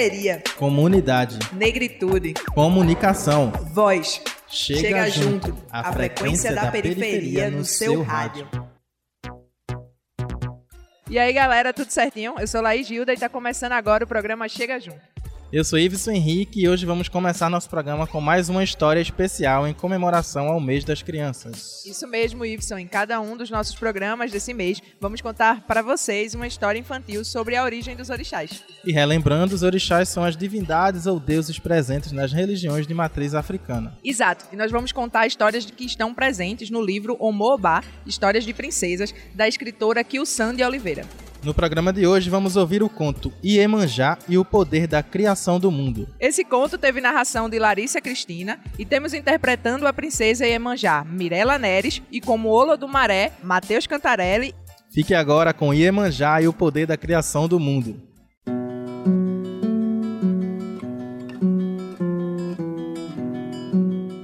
[0.00, 4.22] periferia, comunidade, negritude, comunicação, voz.
[4.48, 8.48] Chega, Chega junto, junto, a frequência da periferia no seu rádio.
[11.08, 12.34] E aí, galera, tudo certinho?
[12.38, 15.19] Eu sou Laís Gilda e tá começando agora o programa Chega Junto.
[15.52, 19.66] Eu sou Iveson Henrique e hoje vamos começar nosso programa com mais uma história especial
[19.66, 21.84] em comemoração ao mês das crianças.
[21.84, 22.78] Isso mesmo, Iveson.
[22.78, 27.24] Em cada um dos nossos programas desse mês, vamos contar para vocês uma história infantil
[27.24, 28.62] sobre a origem dos orixás.
[28.84, 33.98] E relembrando, os orixás são as divindades ou deuses presentes nas religiões de matriz africana.
[34.04, 34.44] Exato.
[34.52, 39.48] E nós vamos contar histórias que estão presentes no livro Omoobá, Histórias de Princesas, da
[39.48, 41.04] escritora Kilsan de Oliveira.
[41.42, 45.70] No programa de hoje vamos ouvir o conto Iemanjá e o poder da criação do
[45.70, 46.06] mundo.
[46.20, 52.02] Esse conto teve narração de Larissa Cristina e temos interpretando a princesa Iemanjá, Mirella Neres
[52.12, 54.54] e como Olo do Maré, Matheus Cantarelli.
[54.92, 57.96] Fique agora com Iemanjá e o poder da criação do mundo.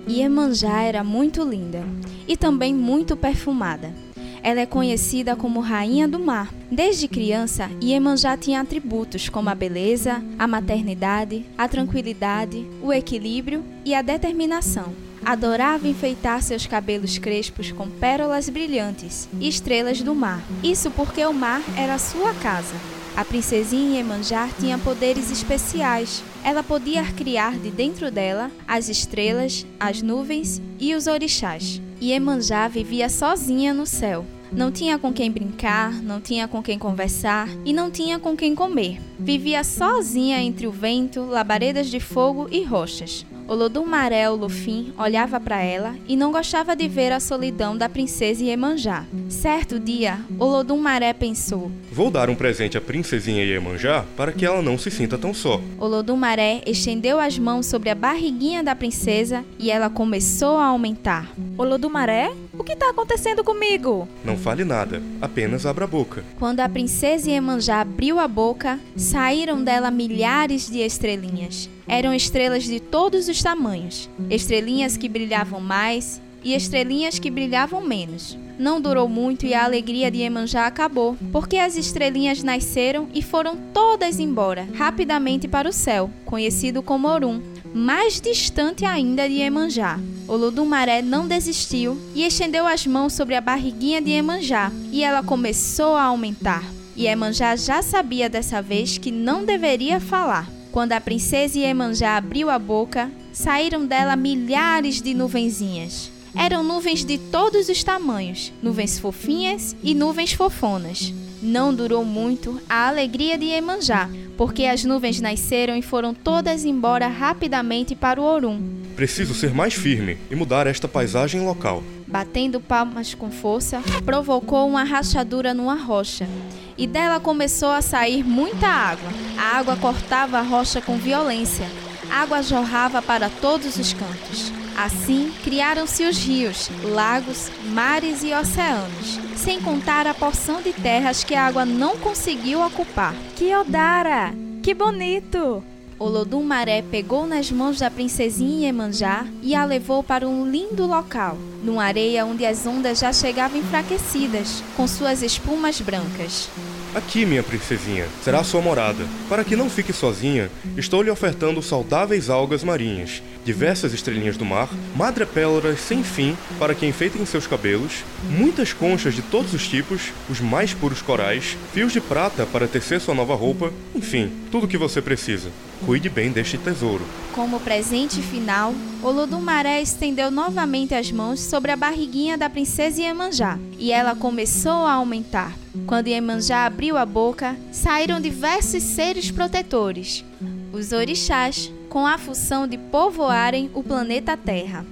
[0.07, 1.83] Iemanjá era muito linda
[2.29, 4.06] e também muito perfumada.
[4.47, 6.55] Ela é conhecida como Rainha do Mar.
[6.71, 13.93] Desde criança, Iemanjá tinha atributos como a beleza, a maternidade, a tranquilidade, o equilíbrio e
[13.93, 14.95] a determinação.
[15.25, 20.41] Adorava enfeitar seus cabelos crespos com pérolas brilhantes e estrelas do mar.
[20.63, 22.77] Isso porque o mar era sua casa.
[23.17, 26.23] A princesinha Iemanjá tinha poderes especiais.
[26.45, 31.83] Ela podia criar de dentro dela as estrelas, as nuvens e os orixás.
[32.01, 34.25] Iemanjá vivia sozinha no céu.
[34.53, 38.55] Não tinha com quem brincar, não tinha com quem conversar e não tinha com quem
[38.55, 39.01] comer.
[39.19, 43.27] Vivia sozinha entre o vento, labaredas de fogo e rochas.
[43.49, 47.89] Olodum Maré, o Lufim, olhava para ela e não gostava de ver a solidão da
[47.89, 49.05] princesa Iemanjá.
[49.29, 54.61] Certo dia, Olodum Maré pensou: Vou dar um presente à princesinha Iemanjá para que ela
[54.61, 55.61] não se sinta tão só.
[55.79, 61.31] Olodum Maré estendeu as mãos sobre a barriguinha da princesa e ela começou a aumentar.
[61.57, 64.09] Olodumaré, o que está acontecendo comigo?
[64.25, 66.25] Não fale nada, apenas abra a boca.
[66.39, 71.69] Quando a princesa Iemanjá abriu a boca, saíram dela milhares de estrelinhas.
[71.87, 78.39] Eram estrelas de todos os tamanhos, estrelinhas que brilhavam mais e estrelinhas que brilhavam menos.
[78.59, 83.57] Não durou muito e a alegria de Iemanjá acabou, porque as estrelinhas nasceram e foram
[83.75, 87.43] todas embora, rapidamente para o céu, conhecido como Orum,
[87.77, 90.01] mais distante ainda de Iemanjá.
[90.27, 95.95] Olodumaré não desistiu e estendeu as mãos sobre a barriguinha de Iemanjá, e ela começou
[95.95, 96.65] a aumentar.
[96.97, 100.49] Iemanjá já sabia dessa vez que não deveria falar.
[100.73, 106.11] Quando a princesa Iemanjá abriu a boca, saíram dela milhares de nuvenzinhas.
[106.39, 111.13] Eram nuvens de todos os tamanhos, nuvens fofinhas e nuvens fofonas.
[111.43, 117.09] Não durou muito a alegria de Iemanjá, porque as nuvens nasceram e foram todas embora
[117.09, 118.61] rapidamente para o Orum.
[118.95, 121.83] Preciso ser mais firme e mudar esta paisagem local.
[122.07, 126.29] Batendo palmas com força, provocou uma rachadura numa rocha.
[126.77, 129.09] E dela começou a sair muita água.
[129.39, 131.67] A água cortava a rocha com violência.
[132.11, 134.56] A água jorrava para todos os cantos.
[134.77, 141.35] Assim, criaram-se os rios, lagos, mares e oceanos, sem contar a porção de terras que
[141.35, 143.15] a água não conseguiu ocupar.
[143.35, 144.35] Que Odara!
[144.63, 145.65] Que bonito!
[145.99, 151.39] Olodum Maré pegou nas mãos da princesinha Iemanjá e a levou para um lindo local,
[151.63, 156.51] numa areia onde as ondas já chegavam enfraquecidas, com suas espumas brancas.
[156.97, 159.05] Aqui, minha princesinha, será sua morada.
[159.29, 164.71] Para que não fique sozinha, estou lhe ofertando saudáveis algas marinhas, diversas estrelinhas do mar,
[164.95, 170.41] madrepérolas sem fim para que enfeitem seus cabelos, muitas conchas de todos os tipos, os
[170.41, 174.79] mais puros corais, fios de prata para tecer sua nova roupa, enfim, tudo o que
[174.79, 175.51] você precisa.
[175.85, 177.05] Cuide bem deste tesouro.
[177.35, 183.93] Como presente final, Olodumaré estendeu novamente as mãos sobre a barriguinha da princesa Iemanjá e
[183.93, 185.53] ela começou a aumentar.
[185.87, 190.25] Quando Iemanjá abriu a boca, saíram diversos seres protetores,
[190.73, 194.85] os orixás, com a função de povoarem o planeta Terra.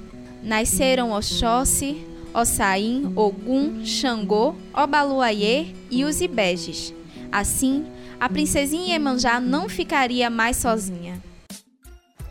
[0.43, 2.05] Nasceram Oxóssi,
[2.35, 6.93] Ossain, Ogum, Xangô, Obaluayê e os Ibejes.
[7.33, 7.85] Assim,
[8.19, 11.23] a princesinha Iemanjá não ficaria mais sozinha.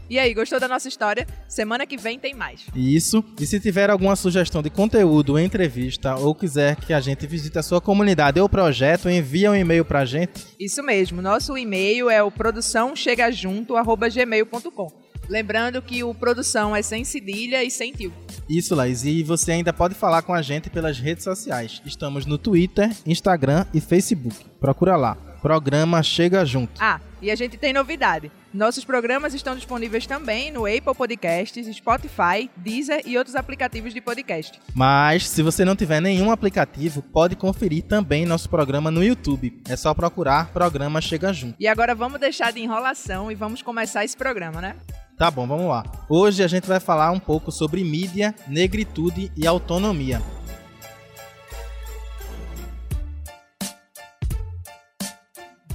[0.09, 1.27] E aí, gostou da nossa história?
[1.47, 2.65] Semana que vem tem mais.
[2.75, 3.23] Isso.
[3.39, 7.63] E se tiver alguma sugestão de conteúdo, entrevista ou quiser que a gente visite a
[7.63, 10.45] sua comunidade ou projeto, envia um e-mail pra gente.
[10.59, 11.19] Isso mesmo.
[11.21, 15.03] Nosso e-mail é o produçãochegajunto@gmail.com.
[15.29, 18.11] Lembrando que o produção é sem cedilha e sem tio.
[18.47, 19.05] Isso, Laís.
[19.05, 21.81] E você ainda pode falar com a gente pelas redes sociais.
[21.85, 24.35] Estamos no Twitter, Instagram e Facebook.
[24.59, 25.17] Procura lá.
[25.43, 26.71] Programa Chega Junto.
[26.79, 28.31] Ah, e a gente tem novidade.
[28.53, 34.57] Nossos programas estão disponíveis também no Apple Podcasts, Spotify, Deezer e outros aplicativos de podcast.
[34.73, 39.61] Mas, se você não tiver nenhum aplicativo, pode conferir também nosso programa no YouTube.
[39.67, 41.55] É só procurar Programa Chega Junto.
[41.59, 44.77] E agora vamos deixar de enrolação e vamos começar esse programa, né?
[45.17, 45.83] Tá bom, vamos lá.
[46.07, 50.21] Hoje a gente vai falar um pouco sobre mídia, negritude e autonomia.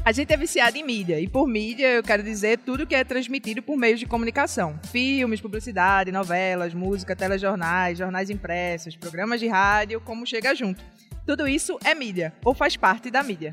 [0.04, 3.04] A gente é viciado em mídia, e por mídia eu quero dizer tudo que é
[3.04, 4.78] transmitido por meios de comunicação.
[4.90, 10.82] Filmes, publicidade, novelas, música, telejornais, jornais impressos, programas de rádio, como chega junto.
[11.26, 13.52] Tudo isso é mídia, ou faz parte da mídia.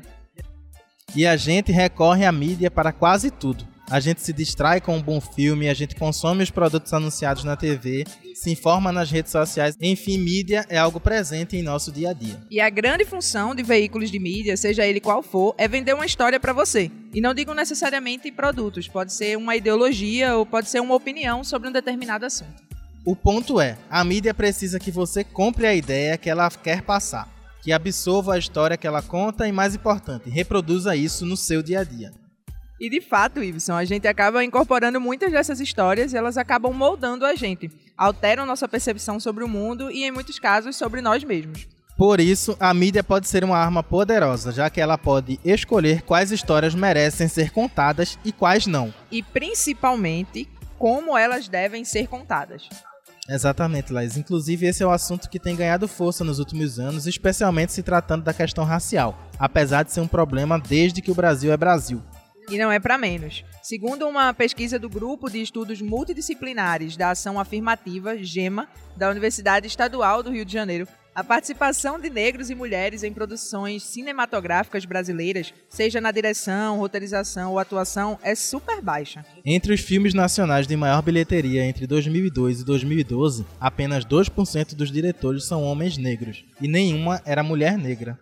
[1.14, 5.02] E a gente recorre à mídia para quase tudo a gente se distrai com um
[5.02, 8.04] bom filme, a gente consome os produtos anunciados na TV,
[8.34, 12.40] se informa nas redes sociais, enfim, mídia é algo presente em nosso dia a dia.
[12.50, 16.06] E a grande função de veículos de mídia, seja ele qual for, é vender uma
[16.06, 16.90] história para você.
[17.14, 21.68] E não digo necessariamente produtos, pode ser uma ideologia ou pode ser uma opinião sobre
[21.68, 22.66] um determinado assunto.
[23.04, 27.28] O ponto é, a mídia precisa que você compre a ideia que ela quer passar,
[27.62, 31.80] que absorva a história que ela conta e mais importante, reproduza isso no seu dia
[31.80, 32.25] a dia.
[32.78, 37.24] E de fato, Iveson, a gente acaba incorporando muitas dessas histórias e elas acabam moldando
[37.24, 41.66] a gente, alteram nossa percepção sobre o mundo e, em muitos casos, sobre nós mesmos.
[41.96, 46.30] Por isso, a mídia pode ser uma arma poderosa, já que ela pode escolher quais
[46.30, 48.92] histórias merecem ser contadas e quais não.
[49.10, 50.46] E principalmente,
[50.78, 52.68] como elas devem ser contadas.
[53.26, 54.18] Exatamente, Laís.
[54.18, 57.82] Inclusive, esse é o um assunto que tem ganhado força nos últimos anos, especialmente se
[57.82, 62.02] tratando da questão racial, apesar de ser um problema desde que o Brasil é Brasil.
[62.48, 63.44] E não é para menos.
[63.60, 70.22] Segundo uma pesquisa do Grupo de Estudos Multidisciplinares da Ação Afirmativa, GEMA, da Universidade Estadual
[70.22, 75.98] do Rio de Janeiro, a participação de negros e mulheres em produções cinematográficas brasileiras, seja
[75.98, 79.24] na direção, roteirização ou atuação, é super baixa.
[79.42, 85.44] Entre os filmes nacionais de maior bilheteria entre 2002 e 2012, apenas 2% dos diretores
[85.44, 88.18] são homens negros, e nenhuma era mulher negra.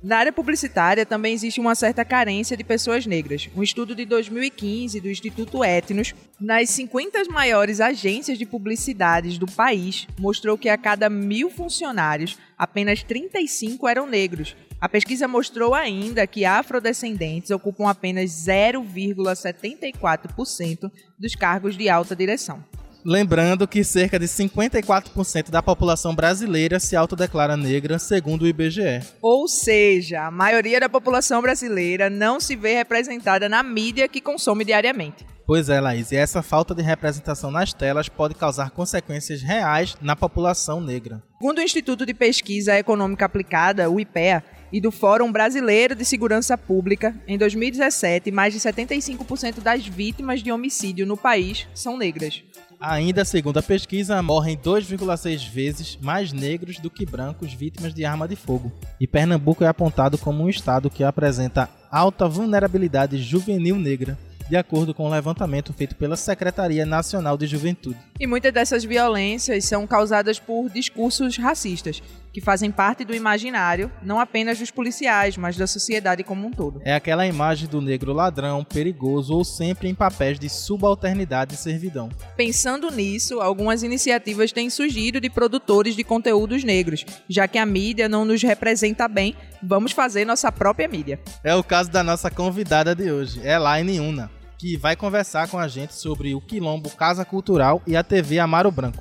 [0.00, 3.50] Na área publicitária também existe uma certa carência de pessoas negras.
[3.56, 10.06] Um estudo de 2015 do Instituto Etnos, nas 50 maiores agências de publicidades do país,
[10.16, 14.54] mostrou que a cada mil funcionários, apenas 35 eram negros.
[14.80, 22.64] A pesquisa mostrou ainda que afrodescendentes ocupam apenas 0,74% dos cargos de alta direção.
[23.04, 29.02] Lembrando que cerca de 54% da população brasileira se autodeclara negra, segundo o IBGE.
[29.22, 34.64] Ou seja, a maioria da população brasileira não se vê representada na mídia que consome
[34.64, 35.24] diariamente.
[35.46, 40.14] Pois é, Laís, e essa falta de representação nas telas pode causar consequências reais na
[40.14, 41.22] população negra.
[41.38, 46.56] Segundo o Instituto de Pesquisa Econômica Aplicada, o IPEA, e do Fórum Brasileiro de Segurança
[46.56, 52.42] Pública, em 2017, mais de 75% das vítimas de homicídio no país são negras.
[52.80, 58.28] Ainda segundo a pesquisa, morrem 2,6 vezes mais negros do que brancos vítimas de arma
[58.28, 58.72] de fogo.
[59.00, 64.16] E Pernambuco é apontado como um estado que apresenta alta vulnerabilidade juvenil negra
[64.48, 67.98] de acordo com o um levantamento feito pela Secretaria Nacional de Juventude.
[68.18, 72.02] E muitas dessas violências são causadas por discursos racistas,
[72.38, 76.80] que fazem parte do imaginário, não apenas dos policiais, mas da sociedade como um todo.
[76.84, 82.08] É aquela imagem do negro ladrão, perigoso ou sempre em papéis de subalternidade e servidão.
[82.36, 88.08] Pensando nisso, algumas iniciativas têm surgido de produtores de conteúdos negros, já que a mídia
[88.08, 91.18] não nos representa bem, vamos fazer nossa própria mídia.
[91.42, 95.68] É o caso da nossa convidada de hoje, Elaine Una que vai conversar com a
[95.68, 99.00] gente sobre o Quilombo Casa Cultural e a TV Amaro Branco.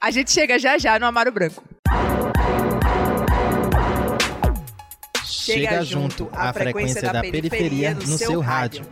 [0.00, 1.62] A gente chega já já no Amaro Branco.
[5.44, 8.86] Chega, junto a, frequência, da, periferia, no, no seu rádio.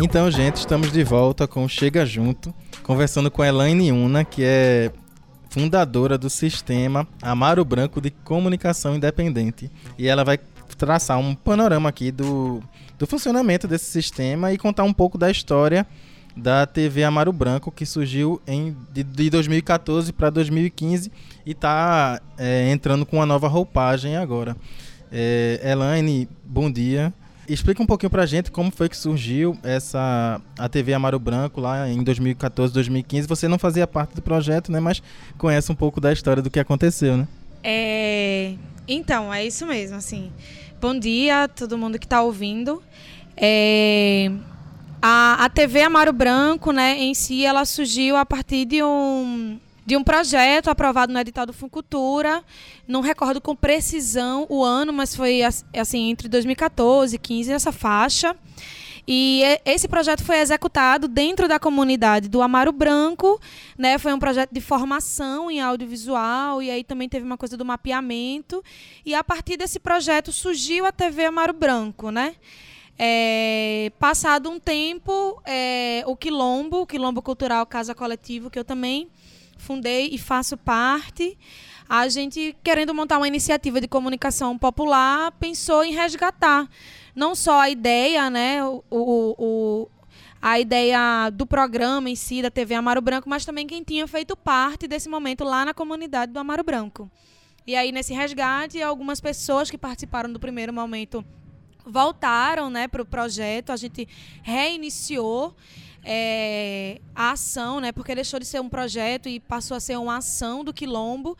[0.00, 4.92] Então, gente, estamos de volta com Chega Junto, conversando com Elaine Una, que é
[5.50, 9.68] fundadora do sistema Amaro Branco de Comunicação Independente.
[9.98, 10.38] E ela vai
[10.78, 12.62] traçar um panorama aqui do,
[12.96, 15.84] do funcionamento desse sistema e contar um pouco da história
[16.36, 21.10] da TV Amaro Branco, que surgiu em, de, de 2014 para 2015
[21.46, 24.54] e está é, entrando com uma nova roupagem agora.
[25.10, 27.12] É, Elaine, bom dia.
[27.48, 31.88] Explica um pouquinho pra gente como foi que surgiu essa a TV Amaro Branco lá
[31.88, 33.28] em 2014, 2015.
[33.28, 34.80] Você não fazia parte do projeto, né?
[34.80, 35.00] Mas
[35.38, 37.28] conhece um pouco da história do que aconteceu, né?
[37.62, 38.54] É,
[38.86, 40.32] então, é isso mesmo, assim.
[40.80, 42.82] Bom dia a todo mundo que está ouvindo.
[43.36, 44.30] É,
[45.08, 49.96] a, a TV Amaro Branco, né, em si, ela surgiu a partir de um, de
[49.96, 52.42] um projeto aprovado no edital do Funcultura.
[52.88, 58.34] Não recordo com precisão o ano, mas foi assim entre 2014 e 15 essa faixa.
[59.06, 63.40] E esse projeto foi executado dentro da comunidade do Amaro Branco,
[63.78, 63.98] né?
[63.98, 68.60] Foi um projeto de formação em audiovisual e aí também teve uma coisa do mapeamento.
[69.04, 72.34] E a partir desse projeto surgiu a TV Amaro Branco, né?
[72.98, 79.08] É, passado um tempo, é, o Quilombo, o Quilombo Cultural Casa Coletivo, que eu também
[79.58, 81.36] fundei e faço parte,
[81.88, 86.68] a gente, querendo montar uma iniciativa de comunicação popular, pensou em resgatar
[87.14, 89.88] não só a ideia, né, o, o,
[90.40, 94.36] a ideia do programa em si, da TV Amaro Branco, mas também quem tinha feito
[94.36, 97.10] parte desse momento lá na comunidade do Amaro Branco.
[97.66, 101.24] E aí, nesse resgate, algumas pessoas que participaram do primeiro momento
[101.86, 104.08] voltaram né, para o projeto, a gente
[104.42, 105.54] reiniciou
[106.02, 110.18] é, a ação, né, porque deixou de ser um projeto e passou a ser uma
[110.18, 111.36] ação do Quilombo.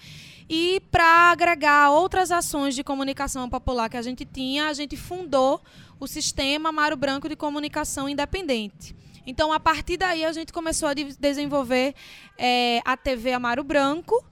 [0.49, 5.61] E para agregar outras ações de comunicação popular que a gente tinha, a gente fundou
[5.99, 8.95] o Sistema Amaro Branco de Comunicação Independente.
[9.26, 11.95] Então, a partir daí, a gente começou a de desenvolver
[12.38, 14.25] é, a TV Amaro Branco,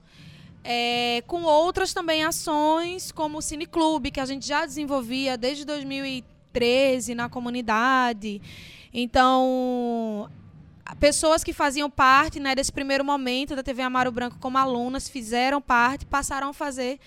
[0.67, 7.13] é, com outras também ações, como o Cineclube, que a gente já desenvolvia desde 2013
[7.13, 8.41] na comunidade.
[8.91, 10.27] Então,
[10.99, 15.61] pessoas que faziam parte né, desse primeiro momento da TV Amaro Branco como alunas fizeram
[15.61, 16.99] parte, passaram a fazer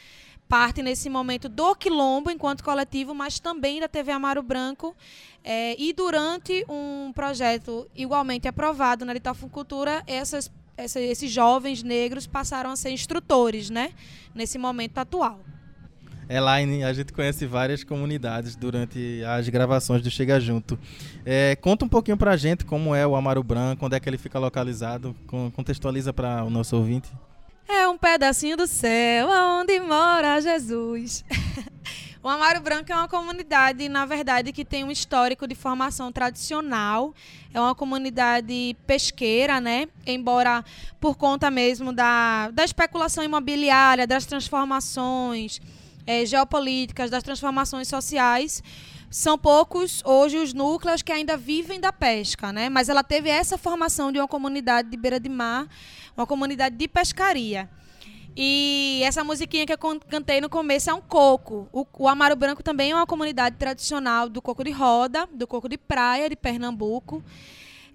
[0.49, 4.95] parte nesse momento do Quilombo enquanto coletivo, mas também da TV Amaro Branco.
[5.43, 12.71] É, e durante um projeto igualmente aprovado na Litofuncultura, essas, essa, esses jovens negros passaram
[12.71, 13.91] a ser instrutores né,
[14.35, 15.41] nesse momento atual.
[16.29, 20.79] Elaine, a gente conhece várias comunidades durante as gravações do Chega Junto.
[21.25, 24.19] É, conta um pouquinho pra gente como é o Amaro Branco, onde é que ele
[24.19, 25.17] fica localizado,
[25.55, 27.11] contextualiza para o nosso ouvinte.
[27.67, 31.25] É um pedacinho do céu onde mora Jesus.
[32.23, 37.15] o Amaro Branco é uma comunidade, na verdade, que tem um histórico de formação tradicional.
[37.55, 39.87] É uma comunidade pesqueira, né?
[40.05, 40.65] Embora
[41.01, 45.61] por conta mesmo da, da especulação imobiliária, das transformações
[46.07, 48.63] é, geopolíticas, das transformações sociais,
[49.09, 52.69] são poucos hoje os núcleos que ainda vivem da pesca, né?
[52.69, 55.67] Mas ela teve essa formação de uma comunidade de beira de mar,
[56.17, 57.71] uma comunidade de pescaria.
[58.41, 59.79] E essa musiquinha que eu
[60.09, 61.69] cantei no começo é um coco.
[61.73, 65.69] O, o, Amaro Branco também é uma comunidade tradicional do coco de roda, do coco
[65.69, 67.21] de praia de Pernambuco.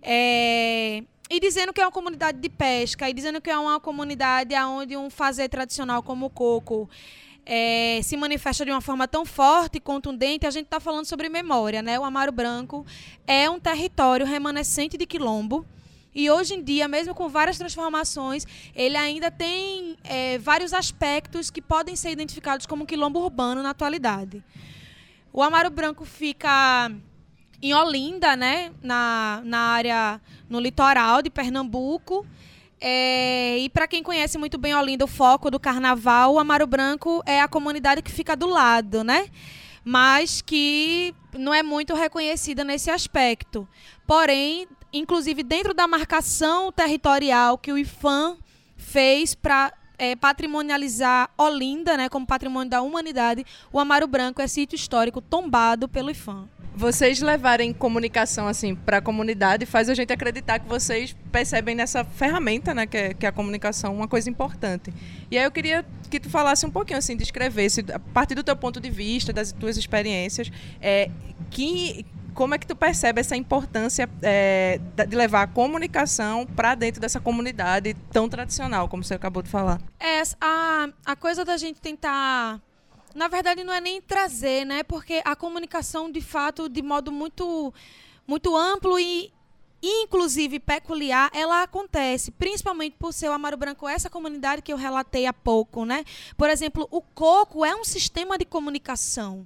[0.01, 4.53] É, e dizendo que é uma comunidade de pesca, e dizendo que é uma comunidade
[4.53, 6.89] onde um fazer tradicional como o coco
[7.45, 11.29] é, se manifesta de uma forma tão forte e contundente, a gente está falando sobre
[11.29, 11.81] memória.
[11.81, 11.97] Né?
[11.97, 12.85] O Amaro Branco
[13.25, 15.65] é um território remanescente de quilombo.
[16.15, 21.61] E hoje em dia, mesmo com várias transformações, ele ainda tem é, vários aspectos que
[21.61, 24.43] podem ser identificados como quilombo urbano na atualidade.
[25.31, 26.91] O Amaro Branco fica
[27.59, 32.25] em Olinda, né, na, na área, no litoral de Pernambuco.
[32.79, 37.23] É, e para quem conhece muito bem Olinda, o foco do carnaval, o Amaro Branco
[37.25, 39.27] é a comunidade que fica do lado, né?
[39.83, 43.67] Mas que não é muito reconhecida nesse aspecto.
[44.05, 48.37] Porém, inclusive dentro da marcação territorial que o IFAM
[48.77, 54.75] fez para é, patrimonializar Olinda, né, como patrimônio da humanidade, o Amaro Branco é sítio
[54.75, 60.59] histórico tombado pelo IFAM vocês levarem comunicação assim para a comunidade faz a gente acreditar
[60.59, 64.91] que vocês percebem nessa ferramenta, né, que é, que é, a comunicação, uma coisa importante.
[65.29, 68.55] E aí eu queria que tu falasse um pouquinho assim, descrevesse a partir do teu
[68.55, 71.09] ponto de vista, das tuas experiências, é,
[71.49, 76.99] que como é que tu percebe essa importância é, de levar a comunicação para dentro
[76.99, 79.81] dessa comunidade tão tradicional, como você acabou de falar?
[79.99, 82.61] É, a, a coisa da gente tentar
[83.13, 84.81] na verdade, não é nem trazer, né?
[84.83, 87.71] Porque a comunicação, de fato, de modo muito,
[88.25, 89.31] muito amplo e
[89.83, 95.25] inclusive peculiar, ela acontece, principalmente por ser o Amaro Branco, essa comunidade que eu relatei
[95.25, 96.05] há pouco, né?
[96.37, 99.45] Por exemplo, o coco é um sistema de comunicação.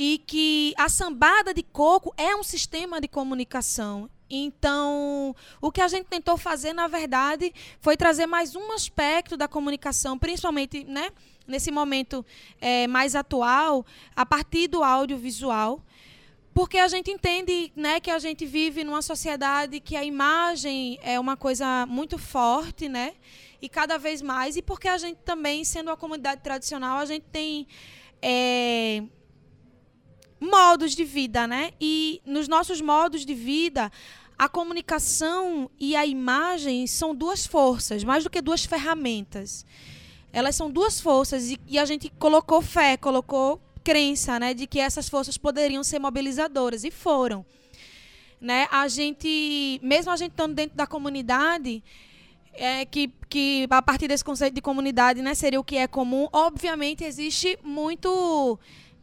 [0.00, 4.08] E que a sambada de coco é um sistema de comunicação.
[4.30, 9.48] Então, o que a gente tentou fazer, na verdade, foi trazer mais um aspecto da
[9.48, 11.10] comunicação, principalmente né,
[11.48, 12.24] nesse momento
[12.60, 15.82] é, mais atual, a partir do audiovisual,
[16.54, 21.18] porque a gente entende né, que a gente vive numa sociedade que a imagem é
[21.18, 23.14] uma coisa muito forte, né?
[23.60, 27.24] E cada vez mais, e porque a gente também, sendo uma comunidade tradicional, a gente
[27.32, 27.66] tem
[28.22, 29.02] é,
[30.40, 31.70] modos de vida, né?
[31.80, 33.90] E nos nossos modos de vida,
[34.38, 39.66] a comunicação e a imagem são duas forças, mais do que duas ferramentas.
[40.32, 44.78] Elas são duas forças e, e a gente colocou fé, colocou crença, né, de que
[44.78, 47.44] essas forças poderiam ser mobilizadoras e foram.
[48.40, 48.68] Né?
[48.70, 51.82] A gente, mesmo a gente estando dentro da comunidade,
[52.52, 56.28] é, que, que a partir desse conceito de comunidade, né, seria o que é comum,
[56.32, 58.58] obviamente existe muito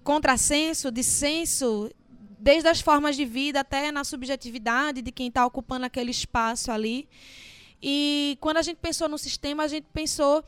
[0.06, 1.92] contrassenso, dissenso
[2.40, 7.10] desde as formas de vida até na subjetividade de quem está ocupando aquele espaço ali.
[7.82, 10.44] E quando a gente pensou no sistema, a gente pensou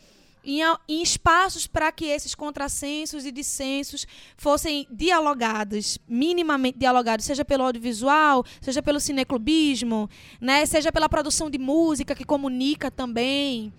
[0.45, 4.05] em, em espaços para que esses contrassensos e dissensos
[4.37, 10.07] fossem dialogados, minimamente dialogados, seja pelo audiovisual, seja pelo cineclubismo,
[10.39, 13.73] né, seja pela produção de música que comunica também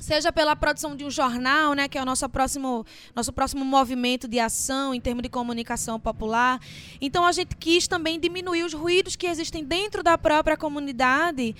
[0.00, 2.84] seja pela produção de um jornal, né, que é o nosso próximo,
[3.14, 6.60] nosso próximo movimento de ação em termos de comunicação popular.
[7.00, 11.54] Então a gente quis também diminuir os ruídos que existem dentro da própria comunidade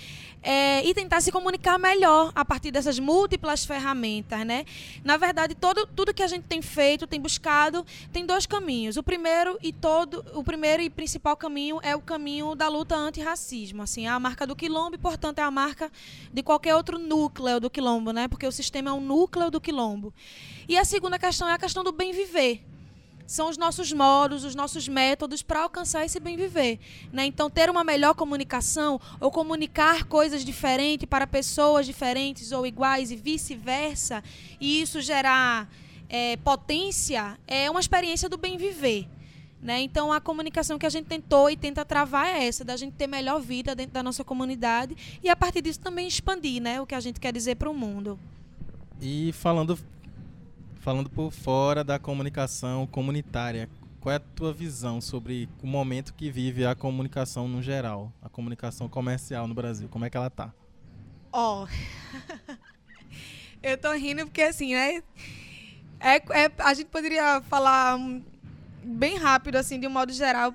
[0.46, 4.64] é, e tentar se comunicar melhor a partir dessas múltiplas ferramentas, né?
[5.02, 8.96] Na verdade, todo, tudo que a gente tem feito, tem buscado, tem dois caminhos.
[8.96, 13.82] O primeiro e todo, o primeiro e principal caminho é o caminho da luta antirracismo,
[13.82, 15.90] assim, é a marca do quilombo e, portanto, é a marca
[16.32, 18.25] de qualquer outro núcleo do quilombo, né?
[18.28, 20.12] Porque o sistema é um núcleo do quilombo.
[20.68, 22.64] E a segunda questão é a questão do bem viver
[23.26, 26.78] são os nossos modos, os nossos métodos para alcançar esse bem viver.
[27.12, 27.26] Né?
[27.26, 33.16] Então, ter uma melhor comunicação ou comunicar coisas diferentes para pessoas diferentes ou iguais e
[33.16, 34.22] vice-versa,
[34.60, 35.68] e isso gerar
[36.08, 39.08] é, potência, é uma experiência do bem viver.
[39.66, 39.80] Né?
[39.80, 43.08] Então, a comunicação que a gente tentou e tenta travar é essa, da gente ter
[43.08, 46.80] melhor vida dentro da nossa comunidade e, a partir disso, também expandir né?
[46.80, 48.16] o que a gente quer dizer para o mundo.
[49.02, 49.76] E falando
[50.78, 53.68] falando por fora da comunicação comunitária,
[54.00, 58.28] qual é a tua visão sobre o momento que vive a comunicação no geral, a
[58.28, 59.88] comunicação comercial no Brasil?
[59.88, 60.54] Como é que ela tá?
[61.32, 62.54] Ó, oh.
[63.60, 65.02] eu tô rindo porque assim, né?
[65.98, 67.98] É, é, a gente poderia falar
[68.86, 70.54] bem rápido, assim, de um modo geral,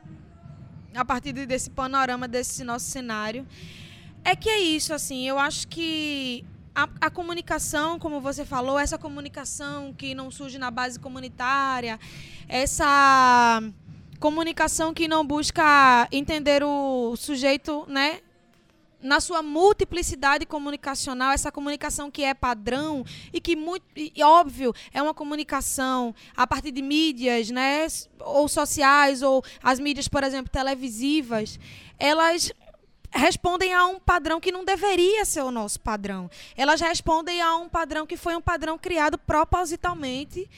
[0.96, 3.46] a partir desse panorama, desse nosso cenário.
[4.24, 8.98] É que é isso, assim, eu acho que a, a, comunicação, como você falou, essa
[8.98, 12.00] comunicação que não surge na base comunitária,
[12.48, 13.62] essa
[14.20, 18.20] comunicação que não busca entender o sujeito, né,
[19.02, 25.02] na sua multiplicidade comunicacional, essa comunicação que é padrão e que muito e, óbvio é
[25.02, 27.88] uma comunicação a partir de mídias, né,
[28.20, 31.60] ou sociais ou as mídias, por exemplo, televisivas,
[31.98, 32.52] elas
[33.14, 36.30] respondem a um padrão que não deveria ser o nosso padrão.
[36.56, 40.50] Elas respondem a um padrão que foi um padrão criado propositalmente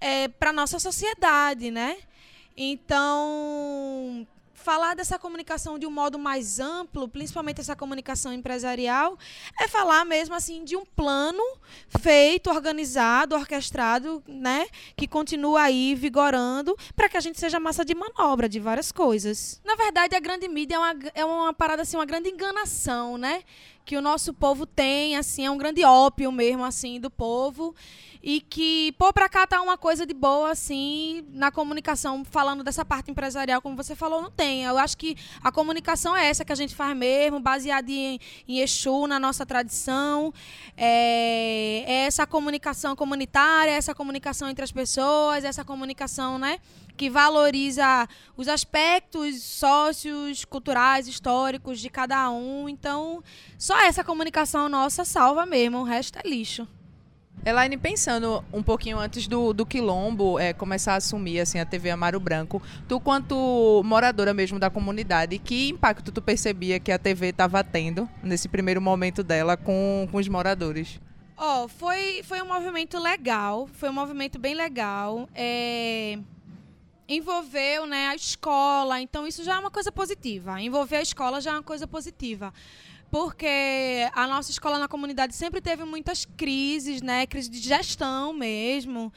[0.00, 1.96] é, para a nossa sociedade, né?
[2.56, 4.26] Então,
[4.62, 9.18] falar dessa comunicação de um modo mais amplo, principalmente essa comunicação empresarial,
[9.60, 11.42] é falar mesmo assim de um plano
[12.00, 17.94] feito, organizado, orquestrado, né, que continua aí vigorando para que a gente seja massa de
[17.94, 19.60] manobra de várias coisas.
[19.64, 23.42] Na verdade, a grande mídia é uma, é uma parada assim, uma grande enganação, né?
[23.84, 27.74] Que o nosso povo tem, assim, é um grande ópio mesmo assim do povo
[28.22, 32.84] e que, pô, pra cá tá uma coisa de boa, assim, na comunicação, falando dessa
[32.84, 34.62] parte empresarial, como você falou, não tem.
[34.62, 38.60] Eu acho que a comunicação é essa que a gente faz mesmo, baseada em, em
[38.60, 40.32] Exu, na nossa tradição.
[40.76, 46.60] É, é essa comunicação comunitária, essa comunicação entre as pessoas, essa comunicação, né?
[46.96, 52.68] Que valoriza os aspectos sócios, culturais, históricos de cada um.
[52.68, 53.22] Então,
[53.58, 56.66] só essa comunicação nossa salva mesmo, o resto é lixo.
[57.44, 61.90] Elaine, pensando um pouquinho antes do, do Quilombo é, começar a assumir assim, a TV
[61.90, 67.30] Amaro Branco, tu, quanto moradora mesmo da comunidade, que impacto tu percebia que a TV
[67.30, 71.00] estava tendo nesse primeiro momento dela com, com os moradores?
[71.36, 75.28] Ó, oh, foi, foi um movimento legal, foi um movimento bem legal.
[75.34, 76.16] É...
[77.08, 80.60] Envolveu né, a escola, então isso já é uma coisa positiva.
[80.60, 82.52] Envolver a escola já é uma coisa positiva
[83.12, 87.26] porque a nossa escola na comunidade sempre teve muitas crises, né?
[87.26, 89.12] Crise de gestão mesmo.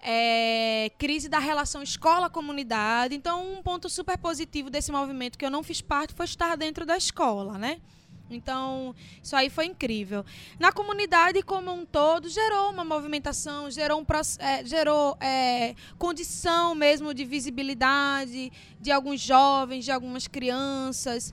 [0.00, 3.14] É, crise da relação escola-comunidade.
[3.14, 6.84] Então, um ponto super positivo desse movimento que eu não fiz parte foi estar dentro
[6.84, 7.80] da escola, né?
[8.28, 10.24] Então, isso aí foi incrível.
[10.58, 14.06] Na comunidade como um todo, gerou uma movimentação, gerou, um,
[14.38, 21.32] é, gerou é, condição mesmo de visibilidade de alguns jovens, de algumas crianças.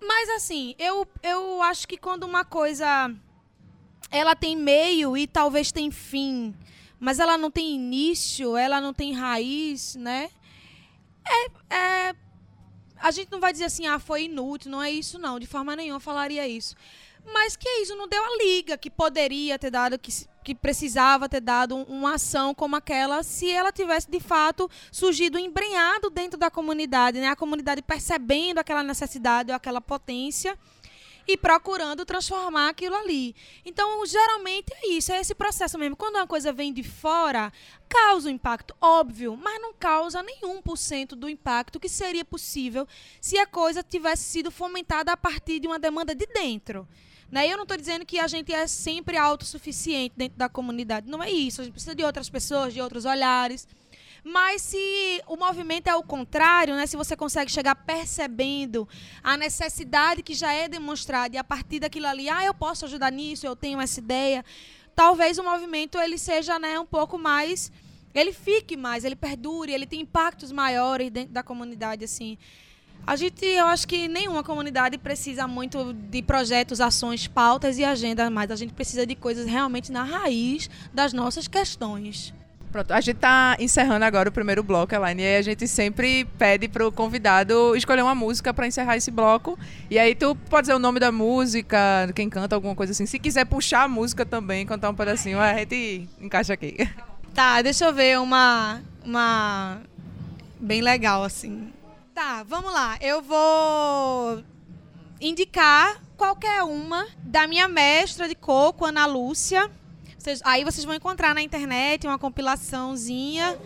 [0.00, 3.12] Mas assim, eu, eu acho que quando uma coisa
[4.10, 6.54] ela tem meio e talvez tem fim,
[6.98, 10.30] mas ela não tem início, ela não tem raiz, né?
[11.24, 12.14] É, é,
[13.00, 15.76] a gente não vai dizer assim, ah, foi inútil, não é isso não, de forma
[15.76, 16.74] nenhuma falaria isso.
[17.32, 20.10] Mas que é isso, não deu a liga que poderia ter dado, que,
[20.42, 26.10] que precisava ter dado uma ação como aquela, se ela tivesse de fato surgido embrenhado
[26.10, 27.28] dentro da comunidade, né?
[27.28, 30.56] A comunidade percebendo aquela necessidade ou aquela potência
[31.28, 33.36] e procurando transformar aquilo ali.
[33.62, 35.94] Então, geralmente é isso, é esse processo mesmo.
[35.94, 37.52] Quando uma coisa vem de fora,
[37.86, 42.88] causa um impacto, óbvio, mas não causa nenhum por cento do impacto que seria possível
[43.20, 46.88] se a coisa tivesse sido fomentada a partir de uma demanda de dentro.
[47.30, 47.46] Né?
[47.46, 51.10] Eu não estou dizendo que a gente é sempre autossuficiente dentro da comunidade.
[51.10, 51.60] Não é isso.
[51.60, 53.68] A gente precisa de outras pessoas, de outros olhares.
[54.24, 56.86] Mas se o movimento é o contrário, né?
[56.86, 58.88] se você consegue chegar percebendo
[59.22, 63.10] a necessidade que já é demonstrada e a partir daquilo ali, ah, eu posso ajudar
[63.10, 64.44] nisso, eu tenho essa ideia,
[64.94, 67.70] talvez o movimento ele seja né, um pouco mais.
[68.14, 72.36] Ele fique mais, ele perdure, ele tem impactos maiores dentro da comunidade, assim.
[73.06, 78.28] A gente, eu acho que nenhuma comunidade precisa muito de projetos, ações, pautas e agenda,
[78.28, 82.34] mas a gente precisa de coisas realmente na raiz das nossas questões.
[82.70, 86.68] Pronto, a gente está encerrando agora o primeiro bloco, Elaine, e a gente sempre pede
[86.68, 89.58] para o convidado escolher uma música para encerrar esse bloco.
[89.90, 91.78] E aí tu pode dizer o nome da música,
[92.14, 93.06] quem canta, alguma coisa assim.
[93.06, 96.76] Se quiser puxar a música também, cantar um pedacinho, a gente encaixa aqui.
[97.34, 99.80] Tá, deixa eu ver uma uma
[100.58, 101.72] bem legal assim.
[102.12, 102.98] Tá, vamos lá.
[103.00, 104.42] Eu vou
[105.20, 109.70] indicar qualquer uma da minha mestra de coco, Ana Lúcia.
[110.18, 113.56] Vocês, aí vocês vão encontrar na internet uma compilaçãozinha.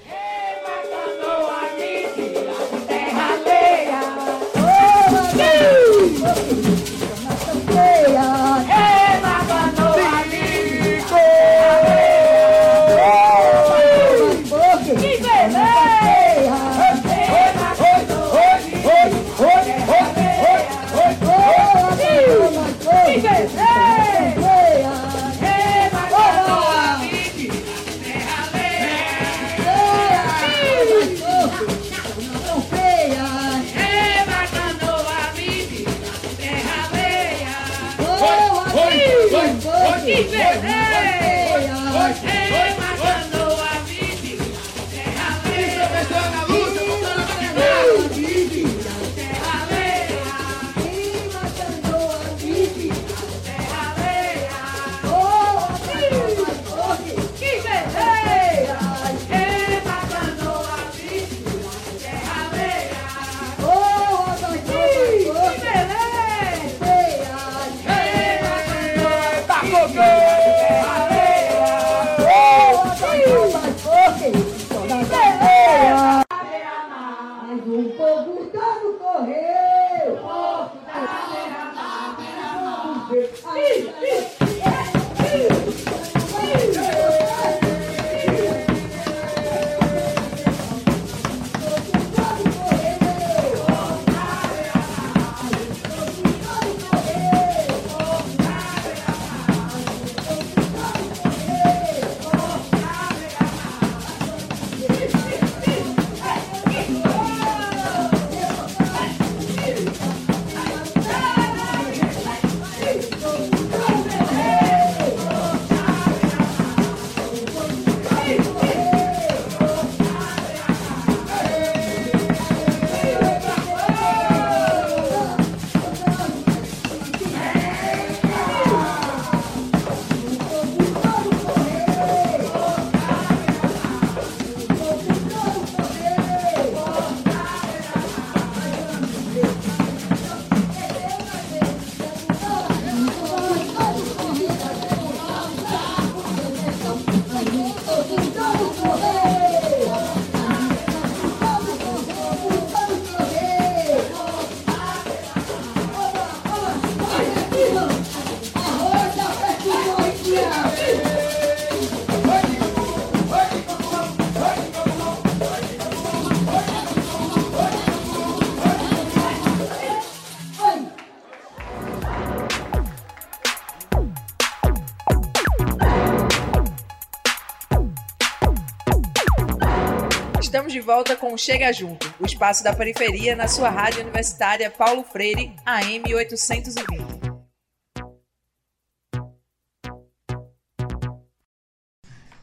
[180.53, 185.03] Estamos de volta com Chega Junto, o espaço da periferia na sua rádio universitária Paulo
[185.03, 186.93] Freire, AM 820.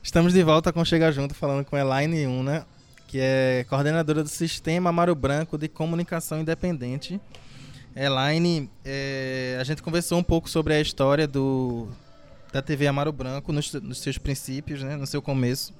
[0.02, 2.66] Estamos de volta com Chega Junto, falando com Elaine Una,
[3.08, 7.22] que é coordenadora do Sistema Amaro Branco de Comunicação Independente.
[7.96, 11.88] Elaine, é, a gente conversou um pouco sobre a história do,
[12.52, 15.76] da TV Amaro Branco nos, nos seus princípios, né, no seu começo.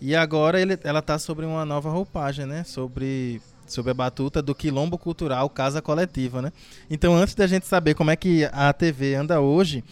[0.00, 2.64] E agora ele, ela está sobre uma nova roupagem, né?
[2.64, 6.52] Sobre, sobre a batuta do Quilombo Cultural Casa Coletiva, né?
[6.88, 9.84] Então, antes da gente saber como é que a TV anda hoje,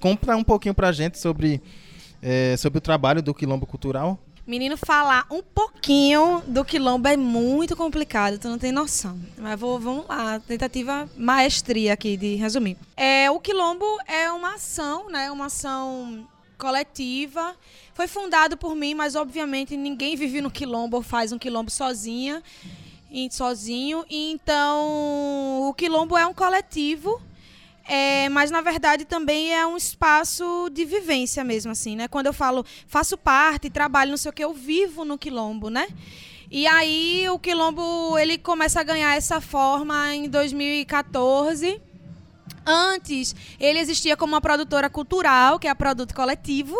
[0.00, 1.62] conta um pouquinho para a gente sobre,
[2.20, 4.18] é, sobre o trabalho do Quilombo Cultural.
[4.44, 9.16] Menino, falar um pouquinho do quilombo é muito complicado, tu não tem noção.
[9.38, 12.76] Mas vou, vamos lá, tentativa maestria aqui de resumir.
[12.96, 15.30] É, o quilombo é uma ação, né?
[15.30, 16.26] Uma ação
[16.58, 17.54] coletiva.
[17.94, 22.42] Foi fundado por mim, mas obviamente ninguém vive no quilombo ou faz um quilombo sozinha,
[23.30, 24.04] sozinho.
[24.08, 27.20] Então, o quilombo é um coletivo
[27.84, 32.08] é, mas na verdade também é um espaço de vivência mesmo, assim, né?
[32.08, 35.88] Quando eu falo faço parte, trabalho, não sei o que, eu vivo no quilombo, né?
[36.50, 41.80] E aí o quilombo ele começa a ganhar essa forma em 2014.
[42.64, 46.76] Antes ele existia como uma produtora cultural, que é a Produto Coletivo,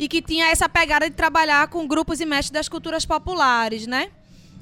[0.00, 4.10] e que tinha essa pegada de trabalhar com grupos e mestres das culturas populares, né?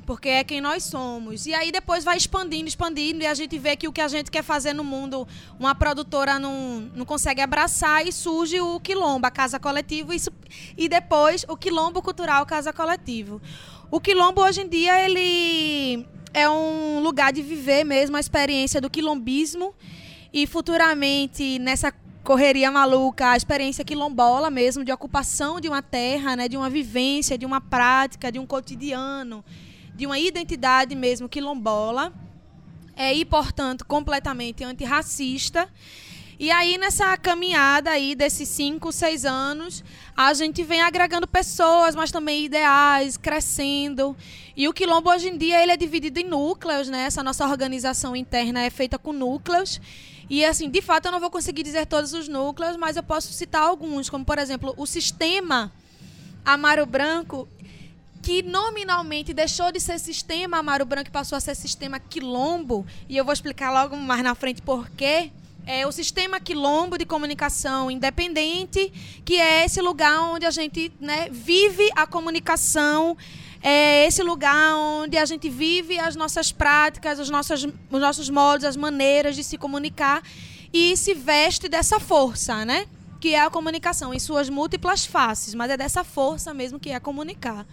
[0.05, 1.47] porque é quem nós somos.
[1.47, 4.31] E aí depois vai expandindo, expandindo, e a gente vê que o que a gente
[4.31, 5.29] quer fazer no mundo,
[5.61, 10.31] uma produtora não, não consegue abraçar, e surge o Quilombo, a Casa Coletivo, isso,
[10.79, 13.39] e depois o Quilombo Cultural Casa Coletivo.
[13.91, 18.89] O Quilombo, hoje em dia, ele é um lugar de viver mesmo a experiência do
[18.89, 19.75] quilombismo,
[20.33, 21.93] e futuramente, nessa
[22.29, 27.39] correria maluca, a experiência quilombola mesmo, de ocupação de uma terra, né, de uma vivência,
[27.39, 29.43] de uma prática, de um cotidiano
[29.99, 32.13] de uma identidade mesmo quilombola
[32.95, 35.69] é, e, portanto, completamente antirracista.
[36.39, 39.83] E aí, nessa caminhada aí desses cinco, seis anos,
[40.17, 44.17] a gente vem agregando pessoas, mas também ideais, crescendo.
[44.57, 47.07] E o Quilombo, hoje em dia, ele é dividido em núcleos, né?
[47.07, 49.81] Essa nossa organização interna é feita com núcleos.
[50.31, 53.33] E, assim, de fato, eu não vou conseguir dizer todos os núcleos, mas eu posso
[53.33, 55.73] citar alguns, como, por exemplo, o sistema
[56.45, 57.49] Amaro Branco,
[58.23, 63.17] que nominalmente deixou de ser sistema Amaro Branco e passou a ser sistema Quilombo, e
[63.17, 65.31] eu vou explicar logo mais na frente por quê.
[65.67, 68.91] É o sistema Quilombo de comunicação independente,
[69.25, 73.17] que é esse lugar onde a gente né, vive a comunicação,
[73.63, 78.65] é esse lugar onde a gente vive as nossas práticas, os nossos, os nossos modos,
[78.65, 80.23] as maneiras de se comunicar
[80.73, 82.87] e se veste dessa força, né?
[83.21, 87.01] Que é a comunicação em suas múltiplas faces, mas é dessa força mesmo que é
[87.01, 87.67] comunicar.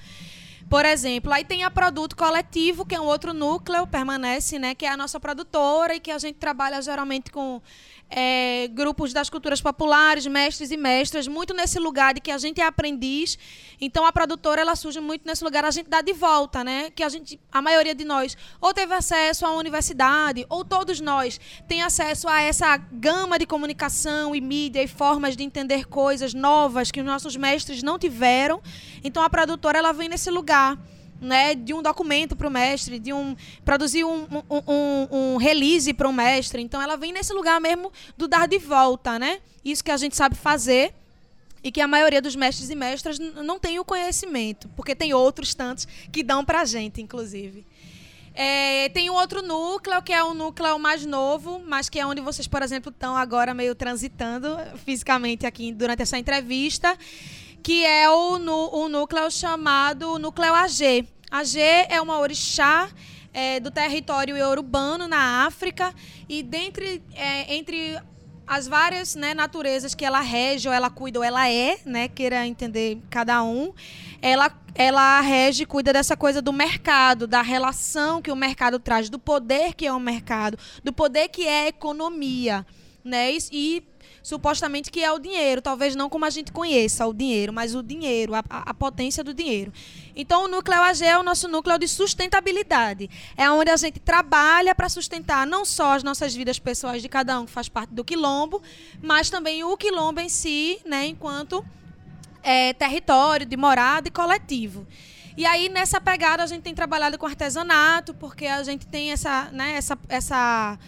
[0.67, 4.73] Por exemplo, aí tem a produto coletivo, que é um outro núcleo, permanece, né?
[4.73, 7.61] Que é a nossa produtora e que a gente trabalha geralmente com
[8.09, 12.61] é, grupos das culturas populares, mestres e mestras, muito nesse lugar de que a gente
[12.61, 13.37] é aprendiz.
[13.81, 16.89] Então a produtora ela surge muito nesse lugar, a gente dá de volta, né?
[16.91, 21.39] Que a gente, a maioria de nós, ou teve acesso à universidade, ou todos nós
[21.67, 26.91] tem acesso a essa gama de comunicação e mídia e formas de entender coisas novas
[26.91, 28.61] que os nossos mestres não tiveram.
[29.03, 30.77] Então a produtora ela vem nesse lugar
[31.19, 35.93] né, de um documento para o mestre, de um produzir um, um, um, um release
[35.93, 36.61] para o mestre.
[36.61, 39.39] Então ela vem nesse lugar mesmo do dar de volta, né?
[39.63, 40.93] Isso que a gente sabe fazer
[41.63, 45.55] e que a maioria dos mestres e mestras não tem o conhecimento, porque tem outros
[45.55, 47.65] tantos que dão para a gente, inclusive.
[48.35, 52.19] É, tem um outro núcleo, que é o núcleo mais novo, mas que é onde
[52.21, 56.95] vocês, por exemplo, estão agora meio transitando fisicamente aqui durante essa entrevista,
[57.65, 61.03] que é o, o núcleo chamado núcleo AG.
[61.31, 62.87] AG é uma orixá
[63.33, 65.91] é, do território urbano na África
[66.29, 67.99] e dentre, é, entre
[68.45, 72.45] as várias né, naturezas que ela rege, ou ela cuida, ou ela é, né, queira
[72.45, 73.73] entender cada um,
[74.21, 79.17] ela, ela rege, cuida dessa coisa do mercado, da relação que o mercado traz, do
[79.17, 82.63] poder que é o mercado, do poder que é a economia.
[83.03, 83.83] Né, e, e
[84.25, 87.83] supostamente que é o dinheiro, talvez não como a gente conheça o dinheiro, mas o
[87.83, 89.71] dinheiro, a, a potência do dinheiro.
[90.15, 93.07] Então, o núcleo AG é o nosso núcleo de sustentabilidade.
[93.37, 97.39] É onde a gente trabalha para sustentar não só as nossas vidas pessoais de cada
[97.39, 98.63] um que faz parte do quilombo,
[98.99, 101.63] mas também o quilombo em si, né, enquanto
[102.41, 104.87] é, território de morada e coletivo.
[105.37, 109.51] E aí, nessa pegada, a gente tem trabalhado com artesanato, porque a gente tem essa,
[109.51, 110.79] né, essa, essa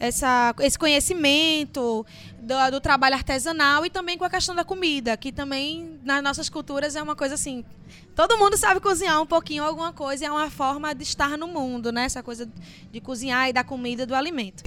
[0.00, 2.06] essa, esse conhecimento
[2.40, 6.48] do, do, trabalho artesanal e também com a questão da comida, que também nas nossas
[6.48, 7.62] culturas é uma coisa assim.
[8.16, 11.92] Todo mundo sabe cozinhar um pouquinho alguma coisa é uma forma de estar no mundo,
[11.92, 12.04] né?
[12.04, 12.48] Essa coisa
[12.90, 14.62] de cozinhar e da comida do alimento.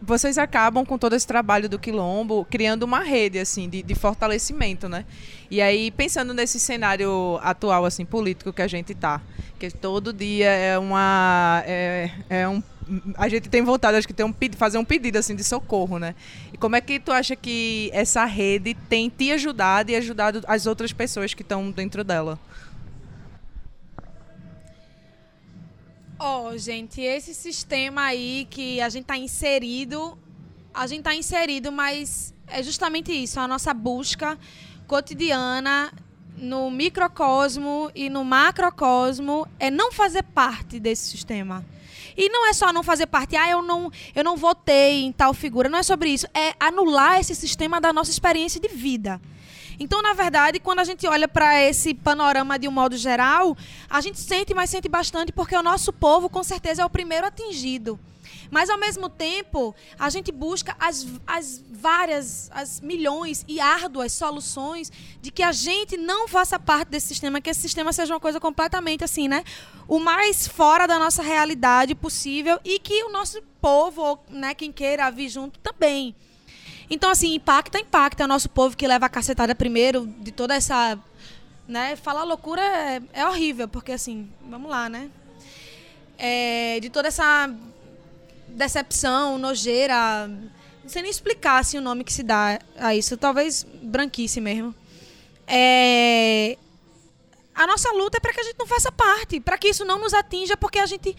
[0.00, 4.88] Vocês acabam com todo esse trabalho do quilombo criando uma rede assim de, de fortalecimento,
[4.88, 5.04] né?
[5.48, 9.20] E aí pensando nesse cenário atual assim político que a gente tá,
[9.60, 12.62] que todo dia é uma é, é um
[13.16, 16.14] a gente tem vontade, acho que tem um fazer um pedido assim de socorro, né?
[16.52, 20.66] E como é que tu acha que essa rede tem te ajudado e ajudado as
[20.66, 22.38] outras pessoas que estão dentro dela?
[26.18, 30.16] Ó, oh, gente, esse sistema aí que a gente está inserido,
[30.72, 34.38] a gente está inserido, mas é justamente isso, a nossa busca
[34.86, 35.92] cotidiana
[36.36, 41.64] no microcosmo e no macrocosmo é não fazer parte desse sistema.
[42.16, 45.32] E não é só não fazer parte, ah, eu não, eu não votei em tal
[45.32, 45.68] figura.
[45.68, 46.26] Não é sobre isso.
[46.34, 49.20] É anular esse sistema da nossa experiência de vida.
[49.78, 53.56] Então, na verdade, quando a gente olha para esse panorama de um modo geral,
[53.88, 57.26] a gente sente, mas sente bastante, porque o nosso povo, com certeza, é o primeiro
[57.26, 57.98] atingido.
[58.52, 64.92] Mas, ao mesmo tempo, a gente busca as, as várias, as milhões e árduas soluções
[65.22, 68.38] de que a gente não faça parte desse sistema, que esse sistema seja uma coisa
[68.38, 69.42] completamente assim, né?
[69.88, 75.10] O mais fora da nossa realidade possível e que o nosso povo, né, quem queira
[75.10, 76.14] vir junto também.
[76.90, 78.22] Então, assim, impacta, impacta.
[78.22, 80.98] É o nosso povo que leva a cacetada primeiro de toda essa.
[81.66, 81.96] Né?
[81.96, 85.10] Falar loucura é, é horrível, porque, assim, vamos lá, né?
[86.18, 87.48] É, de toda essa
[88.52, 90.28] decepção, nojeira.
[90.82, 93.16] Não sei nem explicar assim, o nome que se dá a isso.
[93.16, 94.74] Talvez branquice mesmo.
[95.46, 96.56] É...
[97.54, 99.98] A nossa luta é para que a gente não faça parte, para que isso não
[99.98, 101.14] nos atinja, porque a gente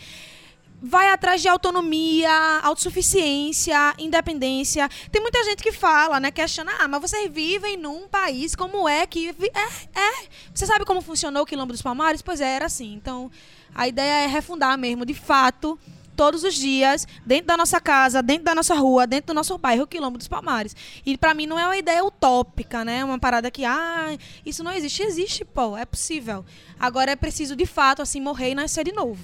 [0.86, 2.30] vai atrás de autonomia,
[2.62, 4.90] autossuficiência, independência.
[5.10, 9.08] Tem muita gente que fala, né, questiona, ah, mas vocês vivem num país como é
[9.08, 10.28] que é, é.
[10.54, 12.22] Você sabe como funcionou o Quilombo dos Palmares?
[12.22, 12.94] Pois é, era assim.
[12.94, 13.32] Então,
[13.74, 15.80] a ideia é refundar mesmo, de fato,
[16.16, 19.88] todos os dias, dentro da nossa casa, dentro da nossa rua, dentro do nosso bairro,
[19.88, 20.76] Quilombo dos Palmares.
[21.06, 23.04] E para mim não é uma ideia utópica, né?
[23.04, 25.04] Uma parada que, ah, isso não existe.
[25.04, 26.46] Existe, pô, é possível.
[26.80, 29.20] Agora é preciso, de fato, assim, morrer e nascer de novo.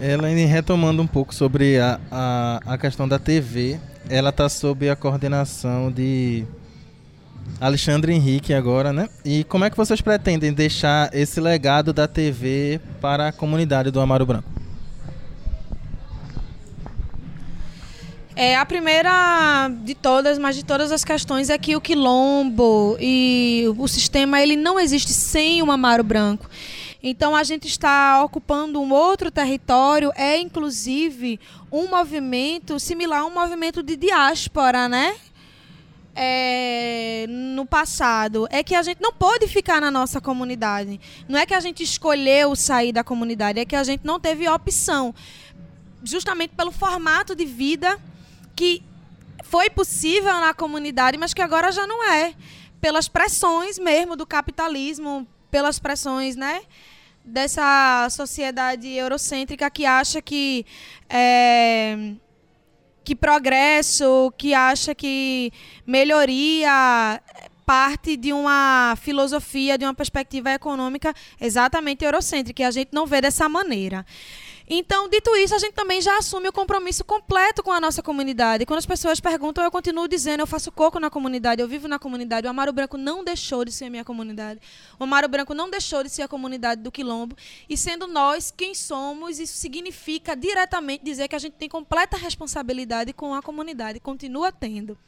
[0.00, 4.96] Elaine, retomando um pouco sobre a, a, a questão da TV, ela está sob a
[4.96, 6.44] coordenação de
[7.60, 9.08] Alexandre Henrique agora, né?
[9.24, 14.00] E como é que vocês pretendem deixar esse legado da TV para a comunidade do
[14.00, 14.55] Amaro Branco?
[18.38, 23.64] É, a primeira de todas, mas de todas as questões, é que o quilombo e
[23.78, 26.46] o sistema ele não existe sem o Amaro Branco.
[27.02, 31.40] Então a gente está ocupando um outro território, é inclusive
[31.72, 35.16] um movimento similar a um movimento de diáspora, né?
[36.14, 41.00] É, no passado é que a gente não pôde ficar na nossa comunidade.
[41.26, 44.46] Não é que a gente escolheu sair da comunidade, é que a gente não teve
[44.46, 45.14] opção.
[46.04, 47.98] Justamente pelo formato de vida
[48.56, 48.82] que
[49.44, 52.34] foi possível na comunidade, mas que agora já não é.
[52.80, 56.62] Pelas pressões mesmo do capitalismo, pelas pressões, né?
[57.24, 60.64] Dessa sociedade eurocêntrica que acha que.
[61.08, 62.14] É,
[63.04, 65.52] que progresso, que acha que
[65.86, 67.22] melhoria
[67.64, 73.20] parte de uma filosofia, de uma perspectiva econômica exatamente eurocêntrica, e a gente não vê
[73.20, 74.04] dessa maneira.
[74.68, 78.66] Então, dito isso, a gente também já assume o compromisso completo com a nossa comunidade.
[78.66, 81.98] Quando as pessoas perguntam, eu continuo dizendo, eu faço coco na comunidade, eu vivo na
[81.98, 82.46] comunidade.
[82.46, 84.60] O Amaro Branco não deixou de ser a minha comunidade.
[84.98, 87.36] O Amaro Branco não deixou de ser a comunidade do Quilombo.
[87.68, 93.12] E sendo nós quem somos, isso significa diretamente dizer que a gente tem completa responsabilidade
[93.12, 94.98] com a comunidade, continua tendo.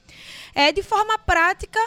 [0.54, 1.80] É, de forma prática,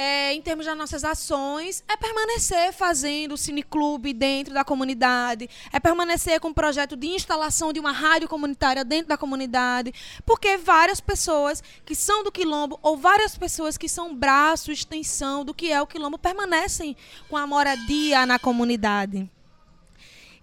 [0.00, 6.40] é, em termos das nossas ações, é permanecer fazendo cineclube dentro da comunidade, é permanecer
[6.40, 9.92] com o projeto de instalação de uma rádio comunitária dentro da comunidade,
[10.24, 15.52] porque várias pessoas que são do quilombo ou várias pessoas que são braço, extensão do
[15.52, 16.96] que é o quilombo permanecem
[17.28, 19.30] com a moradia na comunidade.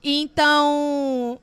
[0.03, 1.41] Então,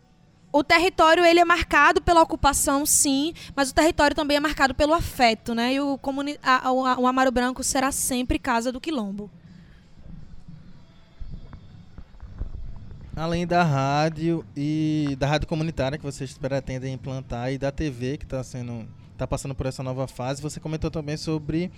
[0.55, 4.95] o território ele é marcado pela ocupação, sim, mas o território também é marcado pelo
[4.95, 5.75] afeto, né?
[5.75, 9.29] E o, comuni a, o Amaro Branco será sempre casa do quilombo.
[13.17, 18.25] Além da rádio e da rádio comunitária que vocês pretendem implantar e da TV que
[18.25, 21.69] está sendo está passando por essa nova fase, você comentou também sobre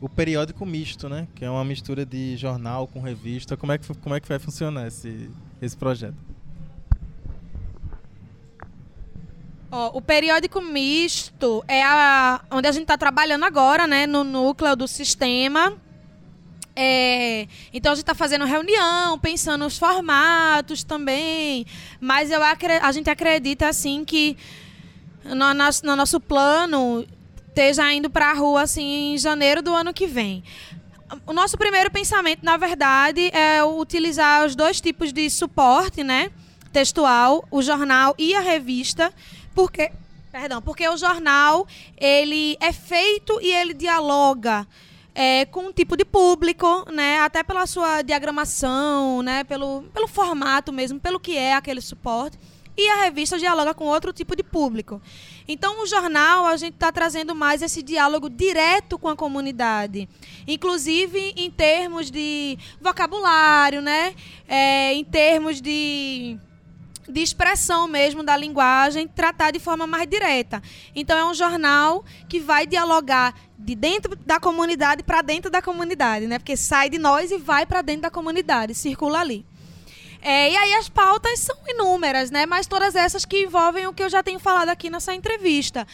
[0.00, 1.28] o periódico misto, né?
[1.36, 3.56] Que é uma mistura de jornal com revista.
[3.56, 5.30] Como é que como é que vai funcionar esse
[5.62, 6.37] esse projeto?
[9.70, 14.88] O periódico misto é a, onde a gente está trabalhando agora, né, no núcleo do
[14.88, 15.76] sistema.
[16.74, 21.66] É, então a gente está fazendo reunião, pensando nos formatos também.
[22.00, 24.38] Mas eu a gente acredita assim que
[25.24, 27.04] no nosso, no nosso plano
[27.48, 30.42] esteja indo para a rua assim em janeiro do ano que vem.
[31.26, 36.30] O nosso primeiro pensamento, na verdade, é utilizar os dois tipos de suporte, né?
[36.72, 39.12] Textual, o jornal e a revista,
[39.58, 39.90] porque,
[40.30, 44.64] perdão, porque o jornal ele é feito e ele dialoga
[45.12, 47.18] é, com um tipo de público, né?
[47.18, 49.42] Até pela sua diagramação, né?
[49.42, 52.38] Pelo, pelo formato mesmo, pelo que é aquele suporte
[52.76, 55.02] e a revista dialoga com outro tipo de público.
[55.48, 60.08] Então, o jornal, a gente está trazendo mais esse diálogo direto com a comunidade,
[60.46, 64.14] inclusive em termos de vocabulário, né?
[64.46, 66.38] É, em termos de
[67.08, 70.62] de expressão mesmo da linguagem, tratar de forma mais direta.
[70.94, 76.26] Então é um jornal que vai dialogar de dentro da comunidade para dentro da comunidade,
[76.26, 76.38] né?
[76.38, 79.44] Porque sai de nós e vai para dentro da comunidade, circula ali.
[80.20, 82.44] É, e aí as pautas são inúmeras, né?
[82.44, 85.86] Mas todas essas que envolvem o que eu já tenho falado aqui nessa entrevista.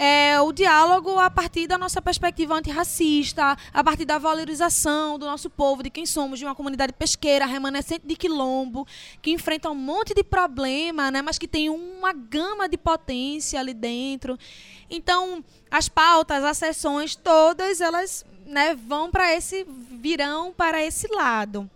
[0.00, 5.50] É, o diálogo a partir da nossa perspectiva antirracista, a partir da valorização do nosso
[5.50, 8.86] povo, de quem somos, de uma comunidade pesqueira, remanescente de quilombo,
[9.20, 11.20] que enfrenta um monte de problema, né?
[11.20, 14.38] Mas que tem uma gama de potência ali dentro.
[14.88, 21.68] Então, as pautas, as sessões, todas elas né, vão para esse, virão para esse lado.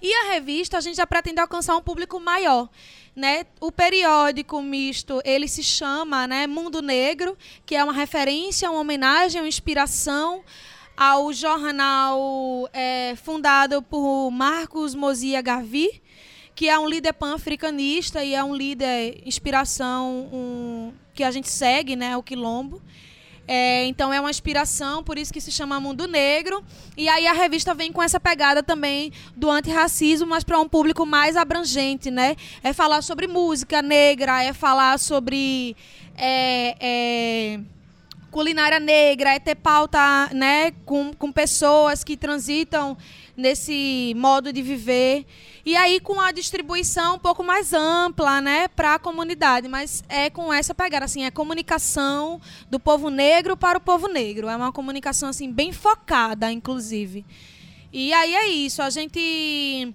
[0.00, 2.68] E a revista, a gente já pretende alcançar um público maior.
[3.14, 3.46] Né?
[3.60, 9.40] O periódico misto, ele se chama né, Mundo Negro, que é uma referência, uma homenagem,
[9.40, 10.44] uma inspiração
[10.96, 16.02] ao jornal é, fundado por Marcos Mozia Gavi,
[16.54, 21.94] que é um líder pan-africanista e é um líder inspiração um, que a gente segue,
[21.94, 22.80] né, o Quilombo.
[23.48, 26.64] É, então é uma inspiração, por isso que se chama Mundo Negro.
[26.96, 31.06] E aí a revista vem com essa pegada também do antirracismo, mas para um público
[31.06, 32.36] mais abrangente, né?
[32.62, 35.76] É falar sobre música negra, é falar sobre
[36.16, 37.60] é, é,
[38.30, 42.96] culinária negra, é ter pauta né, com, com pessoas que transitam
[43.36, 45.26] nesse modo de viver.
[45.64, 50.30] E aí com a distribuição um pouco mais ampla, né, para a comunidade, mas é
[50.30, 54.48] com essa pegada assim, é comunicação do povo negro para o povo negro.
[54.48, 57.24] É uma comunicação assim bem focada, inclusive.
[57.92, 59.94] E aí é isso, a gente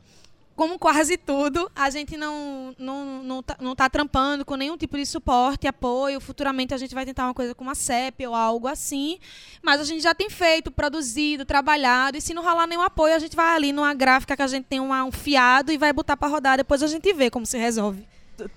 [0.61, 4.95] como quase tudo, a gente não, não, não, tá, não tá trampando com nenhum tipo
[4.95, 6.21] de suporte, apoio.
[6.21, 9.17] Futuramente a gente vai tentar uma coisa com uma CEP ou algo assim.
[9.63, 12.15] Mas a gente já tem feito, produzido, trabalhado.
[12.15, 14.65] E se não rolar nenhum apoio, a gente vai ali numa gráfica que a gente
[14.65, 16.57] tem um fiado e vai botar para rodar.
[16.57, 18.05] Depois a gente vê como se resolve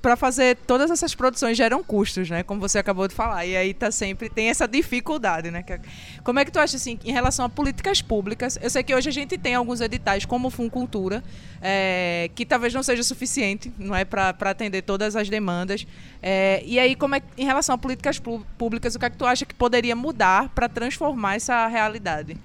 [0.01, 2.43] para fazer todas essas produções geram custos, né?
[2.43, 3.45] Como você acabou de falar.
[3.45, 5.65] E aí tá sempre tem essa dificuldade, né?
[5.69, 5.81] É,
[6.23, 8.59] como é que tu acha assim em relação a políticas públicas?
[8.61, 11.23] Eu sei que hoje a gente tem alguns editais como o Funcultura,
[11.61, 15.87] é, que talvez não seja suficiente, não é para atender todas as demandas.
[16.23, 18.21] É, e aí como é em relação a políticas
[18.59, 22.37] públicas, o que é que tu acha que poderia mudar para transformar essa realidade?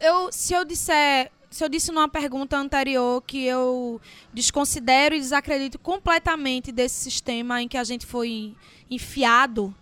[0.00, 4.00] Eu, se eu disser se eu disse numa pergunta anterior que eu
[4.32, 8.54] desconsidero e desacredito completamente desse sistema em que a gente foi
[8.90, 9.74] enfiado,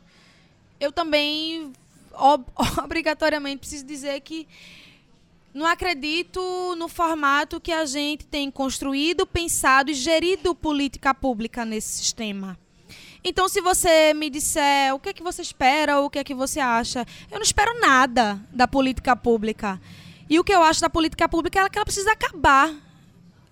[0.81, 1.73] eu também
[2.13, 2.45] ob
[2.83, 4.49] obrigatoriamente preciso dizer que
[5.55, 11.99] não acredito no formato que a gente tem construído, pensado e gerido política pública nesse
[11.99, 12.59] sistema.
[13.23, 16.25] Então, se você me disser o que é que você espera ou o que é
[16.25, 19.81] que você acha, eu não espero nada da política pública.
[20.31, 22.73] E o que eu acho da política pública é que ela precisa acabar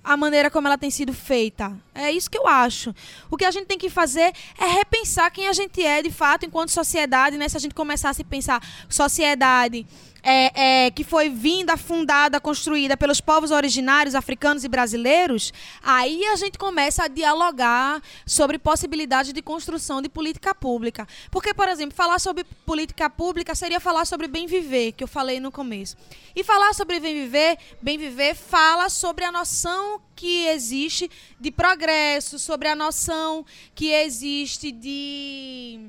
[0.03, 1.77] a maneira como ela tem sido feita.
[1.95, 2.95] É isso que eu acho.
[3.31, 6.47] O que a gente tem que fazer é repensar quem a gente é de fato
[6.47, 7.49] enquanto sociedade, né?
[7.49, 9.85] Se a gente começasse a pensar sociedade
[10.23, 15.53] é, é, que foi vinda, fundada, construída pelos povos originários africanos e brasileiros,
[15.83, 21.07] aí a gente começa a dialogar sobre possibilidades de construção de política pública.
[21.31, 25.41] Porque, por exemplo, falar sobre política pública seria falar sobre bem viver, que eu falei
[25.41, 25.97] no começo.
[26.35, 31.11] E falar sobre bem viver, bem viver fala sobre a noção que existe
[31.41, 33.45] de progresso, sobre a noção
[33.75, 35.89] que existe de.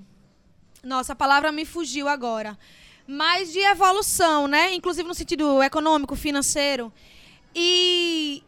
[0.83, 2.57] Nossa, a palavra me fugiu agora
[3.11, 4.71] mas de evolução, né?
[4.75, 6.93] Inclusive no sentido econômico, financeiro.
[7.55, 8.43] E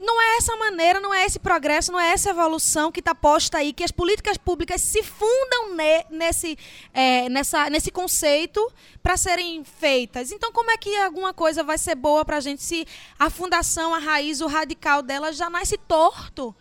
[0.00, 3.58] não é essa maneira, não é esse progresso, não é essa evolução que está posta
[3.58, 6.58] aí, que as políticas públicas se fundam ne, nesse,
[6.92, 8.60] é, nessa, nesse conceito
[9.00, 10.32] para serem feitas.
[10.32, 12.84] Então, como é que alguma coisa vai ser boa para a gente se
[13.16, 16.52] a fundação, a raiz, o radical dela já nasce torto?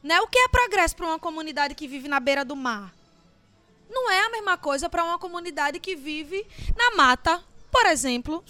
[0.00, 0.20] Né?
[0.20, 2.94] O que é progresso para uma comunidade que vive na beira do mar?
[3.88, 8.44] Não é a mesma coisa para uma comunidade que vive na mata, por exemplo.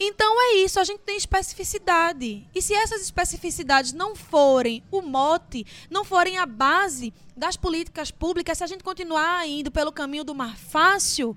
[0.00, 2.46] Então é isso, a gente tem especificidade.
[2.54, 8.58] E se essas especificidades não forem o mote, não forem a base das políticas públicas,
[8.58, 11.36] se a gente continuar indo pelo caminho do mar fácil,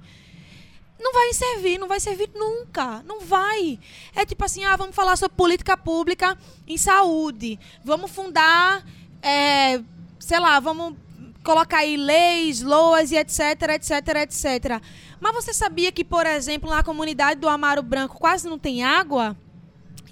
[1.00, 3.80] não vai servir, não vai servir nunca, não vai.
[4.16, 6.38] É tipo assim, ah, vamos falar sobre política pública
[6.68, 8.86] em saúde, vamos fundar,
[9.24, 9.82] é,
[10.20, 10.96] sei lá, vamos
[11.44, 13.40] colocar aí leis, loas e etc,
[13.76, 14.82] etc, etc.
[15.20, 19.36] Mas você sabia que, por exemplo, na comunidade do Amaro Branco quase não tem água?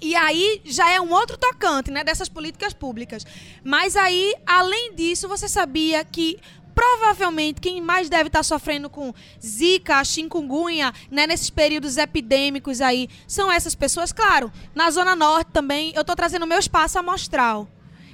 [0.00, 3.26] E aí já é um outro tocante, né, dessas políticas públicas.
[3.62, 6.38] Mas aí, além disso, você sabia que
[6.74, 9.12] provavelmente quem mais deve estar sofrendo com
[9.44, 14.50] zika, chikungunya, né, nesses períodos epidêmicos aí, são essas pessoas, claro.
[14.74, 17.68] Na zona norte também, eu estou trazendo meu espaço amostral,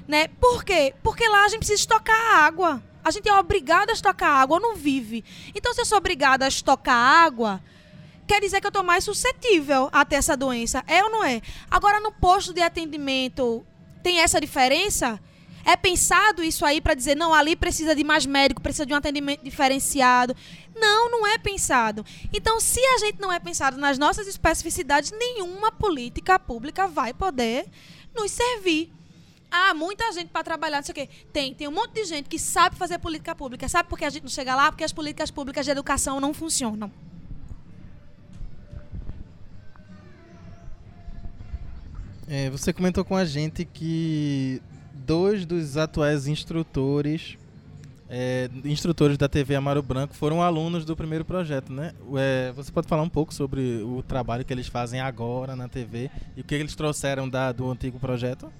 [0.08, 0.26] né?
[0.40, 0.92] Por quê?
[1.02, 2.82] Porque lá a gente precisa estocar água.
[3.06, 5.24] A gente é obrigado a estocar água, não vive.
[5.54, 7.62] Então, se eu sou obrigada a estocar água,
[8.26, 10.82] quer dizer que eu estou mais suscetível a ter essa doença.
[10.88, 11.40] É ou não é?
[11.70, 13.64] Agora, no posto de atendimento,
[14.02, 15.20] tem essa diferença?
[15.64, 18.96] É pensado isso aí para dizer, não, ali precisa de mais médico, precisa de um
[18.96, 20.34] atendimento diferenciado.
[20.74, 22.04] Não, não é pensado.
[22.32, 27.66] Então, se a gente não é pensado nas nossas especificidades, nenhuma política pública vai poder
[28.16, 28.90] nos servir.
[29.50, 31.08] Ah, muita gente para trabalhar, não sei o quê.
[31.32, 33.68] Tem, tem um monte de gente que sabe fazer política pública.
[33.68, 34.70] Sabe por que a gente não chega lá?
[34.70, 36.90] Porque as políticas públicas de educação não funcionam.
[42.28, 44.60] É, você comentou com a gente que
[44.92, 47.38] dois dos atuais instrutores,
[48.10, 51.92] é, instrutores da TV Amaro Branco, foram alunos do primeiro projeto, né?
[52.16, 56.10] É, você pode falar um pouco sobre o trabalho que eles fazem agora na TV
[56.36, 58.52] e o que eles trouxeram da, do antigo projeto?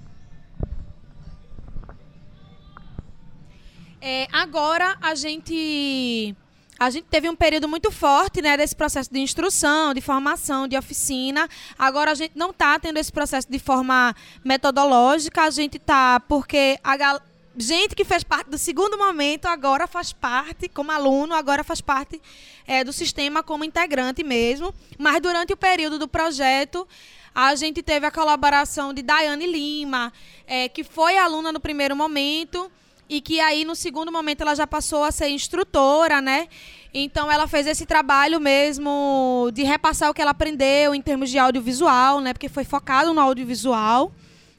[4.01, 6.35] É, agora a gente
[6.79, 10.77] a gente teve um período muito forte né, desse processo de instrução, de formação, de
[10.77, 11.49] oficina.
[11.77, 16.79] Agora a gente não está tendo esse processo de forma metodológica, a gente está porque
[16.83, 17.19] a gal...
[17.57, 22.21] gente que fez parte do segundo momento agora faz parte, como aluno, agora faz parte
[22.67, 24.71] é, do sistema como integrante mesmo.
[24.99, 26.87] Mas durante o período do projeto,
[27.33, 30.13] a gente teve a colaboração de Daiane Lima,
[30.45, 32.71] é, que foi aluna no primeiro momento
[33.09, 36.47] e que aí no segundo momento ela já passou a ser instrutora, né?
[36.93, 41.37] Então ela fez esse trabalho mesmo de repassar o que ela aprendeu em termos de
[41.37, 42.33] audiovisual, né?
[42.33, 44.11] Porque foi focado no audiovisual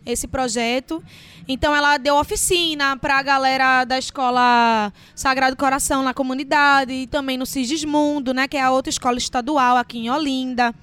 [0.07, 1.03] esse projeto.
[1.46, 7.36] Então ela deu oficina para a galera da escola Sagrado Coração na comunidade e também
[7.36, 10.74] no Sigismundo, né, que é a outra escola estadual aqui em Olinda.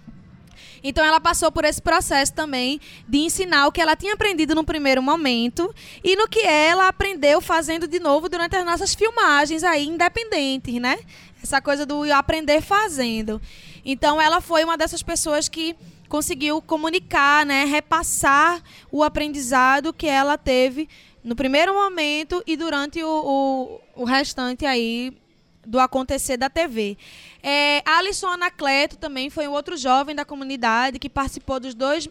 [0.87, 4.63] Então ela passou por esse processo também de ensinar o que ela tinha aprendido no
[4.63, 5.73] primeiro momento
[6.03, 10.99] e no que ela aprendeu fazendo de novo durante as nossas filmagens aí independentes, né?
[11.41, 13.41] Essa coisa do aprender fazendo.
[13.83, 15.75] Então ela foi uma dessas pessoas que
[16.07, 18.61] conseguiu comunicar, né, repassar
[18.91, 20.87] o aprendizado que ela teve
[21.23, 25.17] no primeiro momento e durante o, o, o restante aí
[25.65, 26.97] do acontecer da TV.
[27.41, 32.09] É, Alisson Anacleto também foi um outro jovem da comunidade que participou dos dois,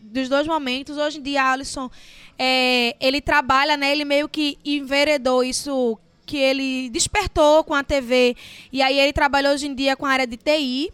[0.00, 0.96] dos dois momentos.
[0.96, 1.90] Hoje em dia, Alisson,
[2.38, 8.36] é, ele trabalha, né, ele meio que enveredou isso que ele despertou com a TV.
[8.72, 10.92] E aí ele trabalha hoje em dia com a área de TI,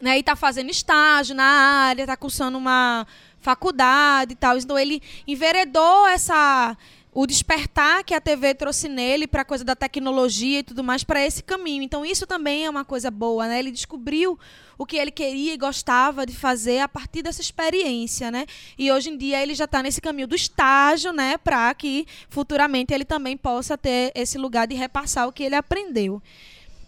[0.00, 3.06] né, e está fazendo estágio na área, está cursando uma
[3.40, 4.56] faculdade e tal.
[4.56, 6.76] Então ele enveredou essa
[7.12, 11.02] o despertar que a TV trouxe nele para a coisa da tecnologia e tudo mais
[11.02, 11.82] para esse caminho.
[11.82, 13.58] Então isso também é uma coisa boa, né?
[13.58, 14.38] Ele descobriu
[14.76, 18.46] o que ele queria e gostava de fazer a partir dessa experiência, né?
[18.78, 21.36] E hoje em dia ele já está nesse caminho do estágio, né?
[21.38, 26.22] Para que futuramente ele também possa ter esse lugar de repassar o que ele aprendeu.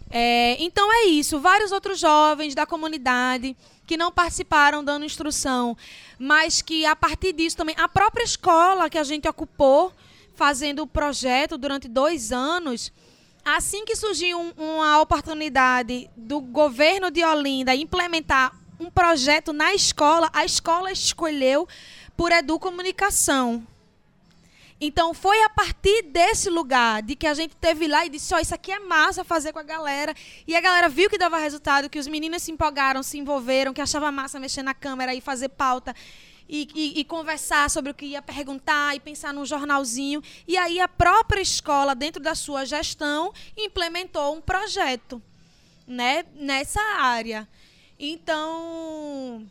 [0.09, 1.39] É, então é isso.
[1.39, 3.55] Vários outros jovens da comunidade
[3.87, 5.75] que não participaram dando instrução,
[6.17, 9.91] mas que a partir disso também a própria escola que a gente ocupou
[10.41, 12.91] fazendo o projeto durante dois anos.
[13.45, 20.31] Assim que surgiu um, uma oportunidade do governo de Olinda implementar um projeto na escola,
[20.33, 21.67] a escola escolheu
[22.17, 23.67] por educomunicação.
[24.79, 28.37] Então foi a partir desse lugar de que a gente teve lá e disse, ó,
[28.37, 30.11] oh, isso aqui é massa fazer com a galera.
[30.47, 33.81] E a galera viu que dava resultado, que os meninos se empolgaram, se envolveram, que
[33.81, 35.95] achava massa mexer na câmera e fazer pauta
[36.53, 40.21] e, e, e, conversar sobre o que ia perguntar e pensar num jornalzinho.
[40.45, 45.21] E aí a própria escola, dentro da sua gestão, implementou um projeto
[45.87, 47.47] né, nessa área.
[47.97, 49.47] Então,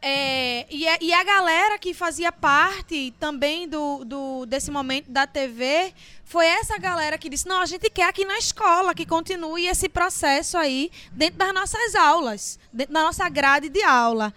[0.00, 5.26] é, e, a- e a galera que fazia parte também do, do- desse momento da
[5.26, 5.92] TV
[6.24, 9.88] foi essa galera que disse: não, a gente quer aqui na escola que continue esse
[9.88, 14.32] processo aí dentro das nossas aulas, dentro da nossa grade de aula.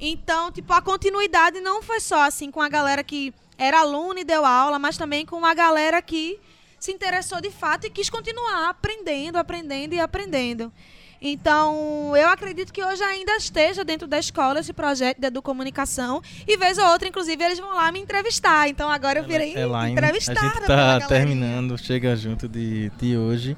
[0.00, 4.24] Então, tipo, a continuidade não foi só assim com a galera que era aluna e
[4.24, 6.38] deu aula, mas também com uma galera que
[6.78, 10.72] se interessou de fato e quis continuar aprendendo, aprendendo e aprendendo.
[11.20, 16.22] Então, eu acredito que hoje ainda esteja dentro da escola esse projeto de educomunicação.
[16.46, 18.68] E vez ou outra, inclusive, eles vão lá me entrevistar.
[18.68, 20.40] Então, agora eu virei Elaine, entrevistada.
[20.40, 23.56] a gente tá terminando, chega junto de, de hoje.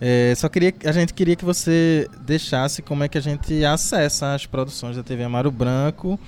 [0.00, 4.34] É, só queria, a gente queria que você deixasse como é que a gente acessa
[4.34, 6.18] as produções da TV Amaro Branco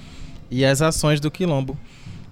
[0.51, 1.79] e as ações do Quilombo.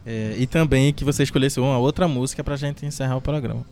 [0.05, 3.65] É, e também que você escolhesse uma outra música pra gente encerrar o programa.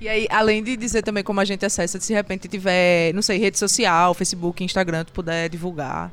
[0.00, 3.22] E aí, além de dizer também como a gente acessa, se de repente tiver, não
[3.22, 6.10] sei, rede social, Facebook, Instagram, tu puder divulgar.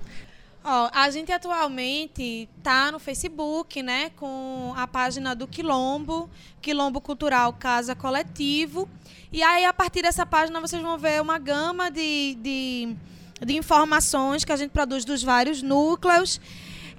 [0.64, 6.30] Ó, a gente atualmente tá no Facebook, né, com a página do Quilombo,
[6.62, 8.88] Quilombo Cultural Casa Coletivo.
[9.32, 12.96] E aí, a partir dessa página, vocês vão ver uma gama de, de,
[13.44, 16.40] de informações que a gente produz dos vários núcleos.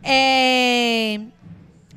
[0.02, 1.20] É,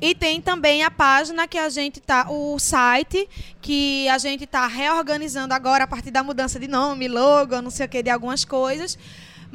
[0.00, 3.26] E tem também a página que a gente tá, o site
[3.62, 7.86] que a gente tá reorganizando agora a partir da mudança de nome, logo, não sei
[7.86, 8.98] o que, de algumas coisas,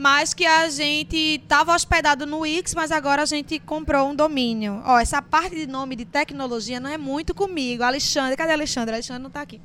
[0.02, 4.82] mas que a gente tava hospedado no Wix, mas agora a gente comprou um domínio.
[4.84, 7.84] Ó, essa parte de nome de tecnologia não é muito comigo.
[7.84, 8.96] Alexandre, cadê Alexandre?
[8.96, 9.62] Alexandre não tá aqui.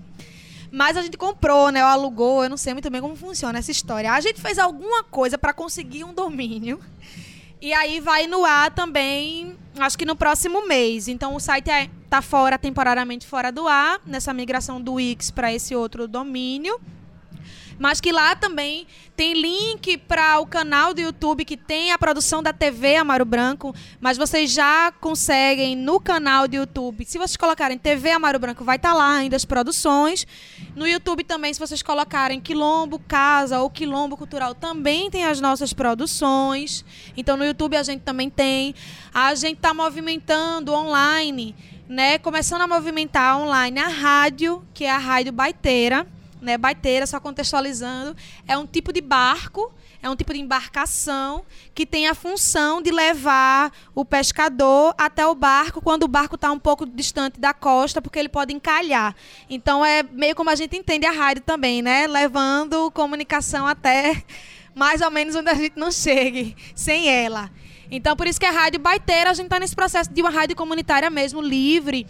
[0.71, 1.83] Mas a gente comprou, né?
[1.83, 4.13] Ou alugou, eu não sei muito bem como funciona essa história.
[4.13, 6.79] A gente fez alguma coisa para conseguir um domínio.
[7.59, 11.09] E aí vai no ar também, acho que no próximo mês.
[11.09, 15.51] Então o site é, tá fora, temporariamente fora do ar, nessa migração do Wix para
[15.51, 16.79] esse outro domínio.
[17.79, 22.43] Mas que lá também tem link para o canal do YouTube que tem a produção
[22.43, 27.05] da TV Amaro Branco, mas vocês já conseguem no canal do YouTube.
[27.05, 30.27] Se vocês colocarem TV Amaro Branco, vai estar lá ainda as produções.
[30.75, 35.73] No YouTube também, se vocês colocarem Quilombo Casa ou Quilombo Cultural, também tem as nossas
[35.73, 36.85] produções.
[37.17, 38.75] Então no YouTube a gente também tem.
[39.13, 41.55] A gente está movimentando online,
[41.89, 42.19] né?
[42.19, 46.07] Começando a movimentar online a rádio, que é a Rádio Baiteira
[46.47, 48.17] né, baiteira, só contextualizando,
[48.47, 51.45] é um tipo de barco, é um tipo de embarcação
[51.75, 56.53] que tem a função de levar o pescador até o barco quando o barco está
[56.53, 59.15] um pouco distante da costa, porque ele pode encalhar.
[59.51, 62.07] Então é meio como a gente entende a rádio também, né?
[62.07, 64.23] Levando comunicação até
[64.73, 67.51] mais ou menos onde a gente não chegue sem ela.
[67.91, 70.55] Então por isso que a rádio baiteira, a gente está nesse processo de uma rádio
[70.55, 72.07] comunitária mesmo, livre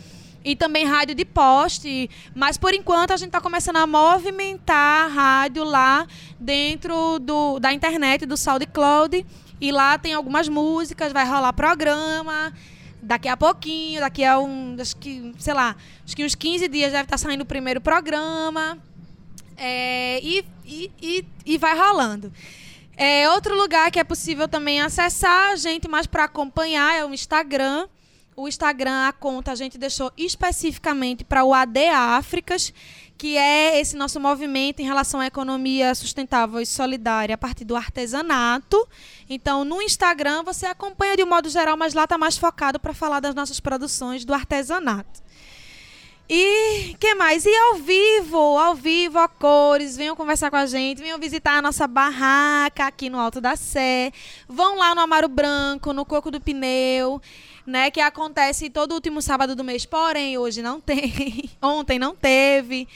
[0.46, 2.08] e também rádio de poste.
[2.32, 6.06] Mas por enquanto a gente está começando a movimentar rádio lá
[6.38, 9.26] dentro do, da internet, do SoundCloud.
[9.60, 12.54] E lá tem algumas músicas, vai rolar programa.
[13.02, 15.74] Daqui a pouquinho, daqui a um, acho que, sei lá,
[16.04, 18.78] acho que uns 15 dias deve estar saindo o primeiro programa.
[19.56, 22.32] É, e, e, e, e vai rolando.
[22.96, 27.88] É, outro lugar que é possível também acessar gente mais para acompanhar é o Instagram.
[28.36, 32.70] O Instagram, a conta, a gente deixou especificamente para o AD Áfricas,
[33.16, 37.74] que é esse nosso movimento em relação à economia sustentável e solidária a partir do
[37.74, 38.86] artesanato.
[39.26, 42.92] Então, no Instagram você acompanha de um modo geral, mas lá está mais focado para
[42.92, 45.24] falar das nossas produções do artesanato.
[46.28, 47.46] E que mais?
[47.46, 51.62] E ao vivo, ao vivo, a cores, venham conversar com a gente, venham visitar a
[51.62, 54.12] nossa barraca aqui no Alto da Sé.
[54.48, 57.22] Vão lá no Amaro Branco, no Coco do Pneu,
[57.66, 62.86] né, que acontece todo último sábado do mês, porém hoje não tem, ontem não teve.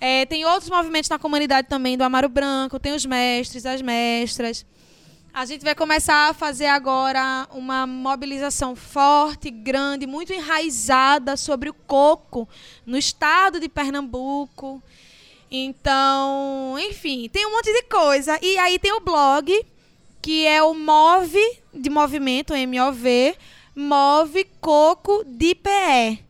[0.00, 4.64] É, tem outros movimentos na comunidade também do Amaro Branco, tem os mestres, as mestras.
[5.32, 11.74] A gente vai começar a fazer agora uma mobilização forte, grande, muito enraizada sobre o
[11.74, 12.48] coco
[12.86, 14.82] no estado de Pernambuco.
[15.50, 18.38] Então, enfim, tem um monte de coisa.
[18.40, 19.52] E aí tem o blog,
[20.22, 21.38] que é o Move
[21.72, 23.36] de movimento, MOV,
[23.78, 26.24] Move Coco de PE.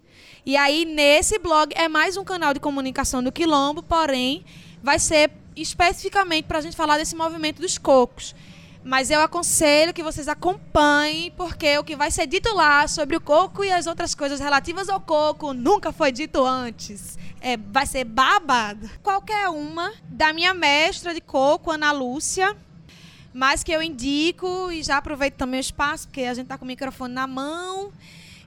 [0.44, 4.44] E aí, nesse blog, é mais um canal de comunicação do Quilombo, porém,
[4.82, 8.34] vai ser especificamente para a gente falar desse movimento dos cocos.
[8.82, 13.20] Mas eu aconselho que vocês acompanhem, porque o que vai ser dito lá sobre o
[13.20, 17.16] coco e as outras coisas relativas ao coco nunca foi dito antes.
[17.40, 18.90] É, vai ser babado.
[19.04, 22.56] Qualquer uma da minha mestra de coco, Ana Lúcia,
[23.36, 26.64] mas que eu indico e já aproveito também o espaço, porque a gente está com
[26.64, 27.92] o microfone na mão.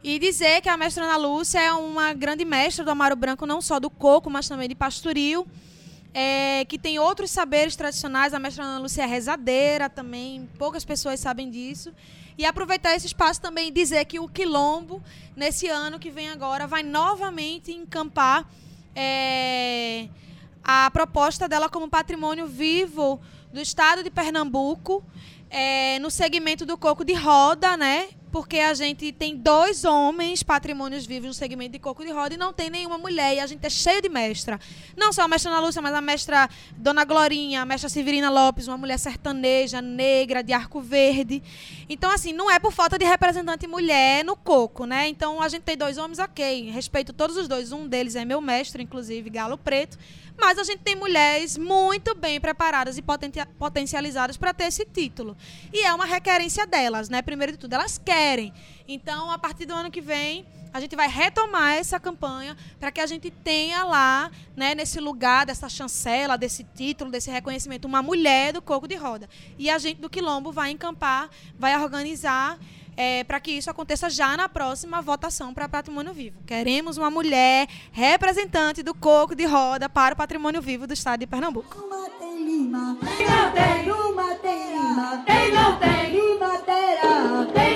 [0.03, 3.61] E dizer que a mestra Ana Lúcia é uma grande mestra do Amaro Branco, não
[3.61, 5.45] só do coco, mas também de pastoril
[6.11, 8.33] é, que tem outros saberes tradicionais.
[8.33, 11.93] A mestra Ana Lúcia é rezadeira também, poucas pessoas sabem disso.
[12.35, 15.03] E aproveitar esse espaço também e dizer que o Quilombo,
[15.35, 18.49] nesse ano que vem agora, vai novamente encampar
[18.95, 20.07] é,
[20.63, 23.21] a proposta dela como patrimônio vivo
[23.51, 25.03] do estado de Pernambuco,
[25.49, 28.09] é, no segmento do coco de roda, né?
[28.31, 32.37] porque a gente tem dois homens patrimônios vivos no segmento de coco de roda e
[32.37, 33.35] não tem nenhuma mulher.
[33.35, 34.59] E a gente é cheio de mestra.
[34.95, 38.67] Não só a mestra Ana Lúcia, mas a mestra Dona Glorinha, a mestra Severina Lopes,
[38.67, 41.41] uma mulher sertaneja, negra, de arco verde.
[41.89, 45.07] Então, assim, não é por falta de representante mulher no coco, né?
[45.07, 46.69] Então, a gente tem dois homens, ok.
[46.69, 47.71] Respeito todos os dois.
[47.71, 49.97] Um deles é meu mestre, inclusive, Galo Preto.
[50.39, 53.03] Mas a gente tem mulheres muito bem preparadas e
[53.57, 55.35] potencializadas para ter esse título.
[55.73, 57.21] E é uma requerência delas, né?
[57.21, 58.53] Primeiro de tudo, elas querem.
[58.87, 63.01] Então, a partir do ano que vem, a gente vai retomar essa campanha para que
[63.01, 68.53] a gente tenha lá, né, nesse lugar dessa chancela, desse título, desse reconhecimento, uma mulher
[68.53, 69.27] do coco de roda.
[69.57, 72.57] E a gente do Quilombo vai encampar, vai organizar
[72.99, 76.43] é, para que isso aconteça já na próxima votação para patrimônio vivo.
[76.45, 81.25] Queremos uma mulher representante do coco de roda para o patrimônio vivo do estado de
[81.25, 81.81] Pernambuco.
[81.81, 87.68] Uma tem lima, tem não tem, uma tem lima, tem não tem, lima terá, tem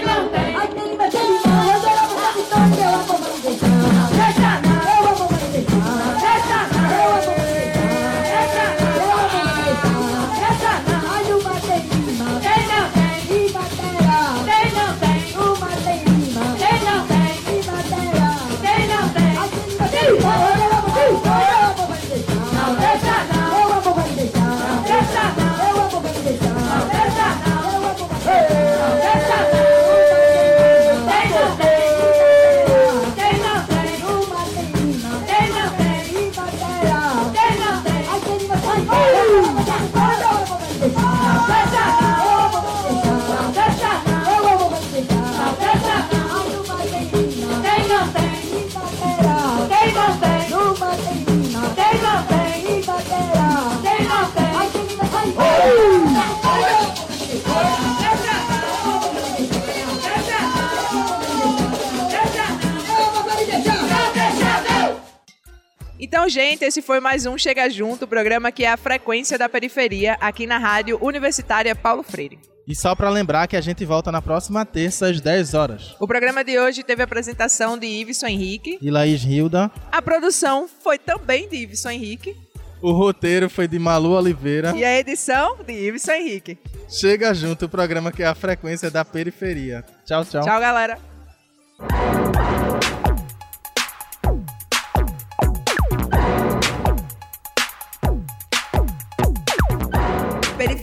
[66.23, 70.13] Então, gente, esse foi mais um Chega Junto, programa que é a frequência da periferia
[70.21, 72.39] aqui na Rádio Universitária Paulo Freire.
[72.65, 75.97] E só para lembrar que a gente volta na próxima terça às 10 horas.
[75.99, 78.79] O programa de hoje teve a apresentação de Iveson Henrique.
[78.81, 79.69] E Laís Hilda.
[79.91, 82.33] A produção foi também de Iveson Henrique.
[82.81, 84.71] O roteiro foi de Malu Oliveira.
[84.77, 86.57] E a edição de Iveson Henrique.
[86.87, 89.83] Chega junto o programa que é a frequência da periferia.
[90.05, 90.41] Tchau, tchau.
[90.41, 90.97] Tchau, galera.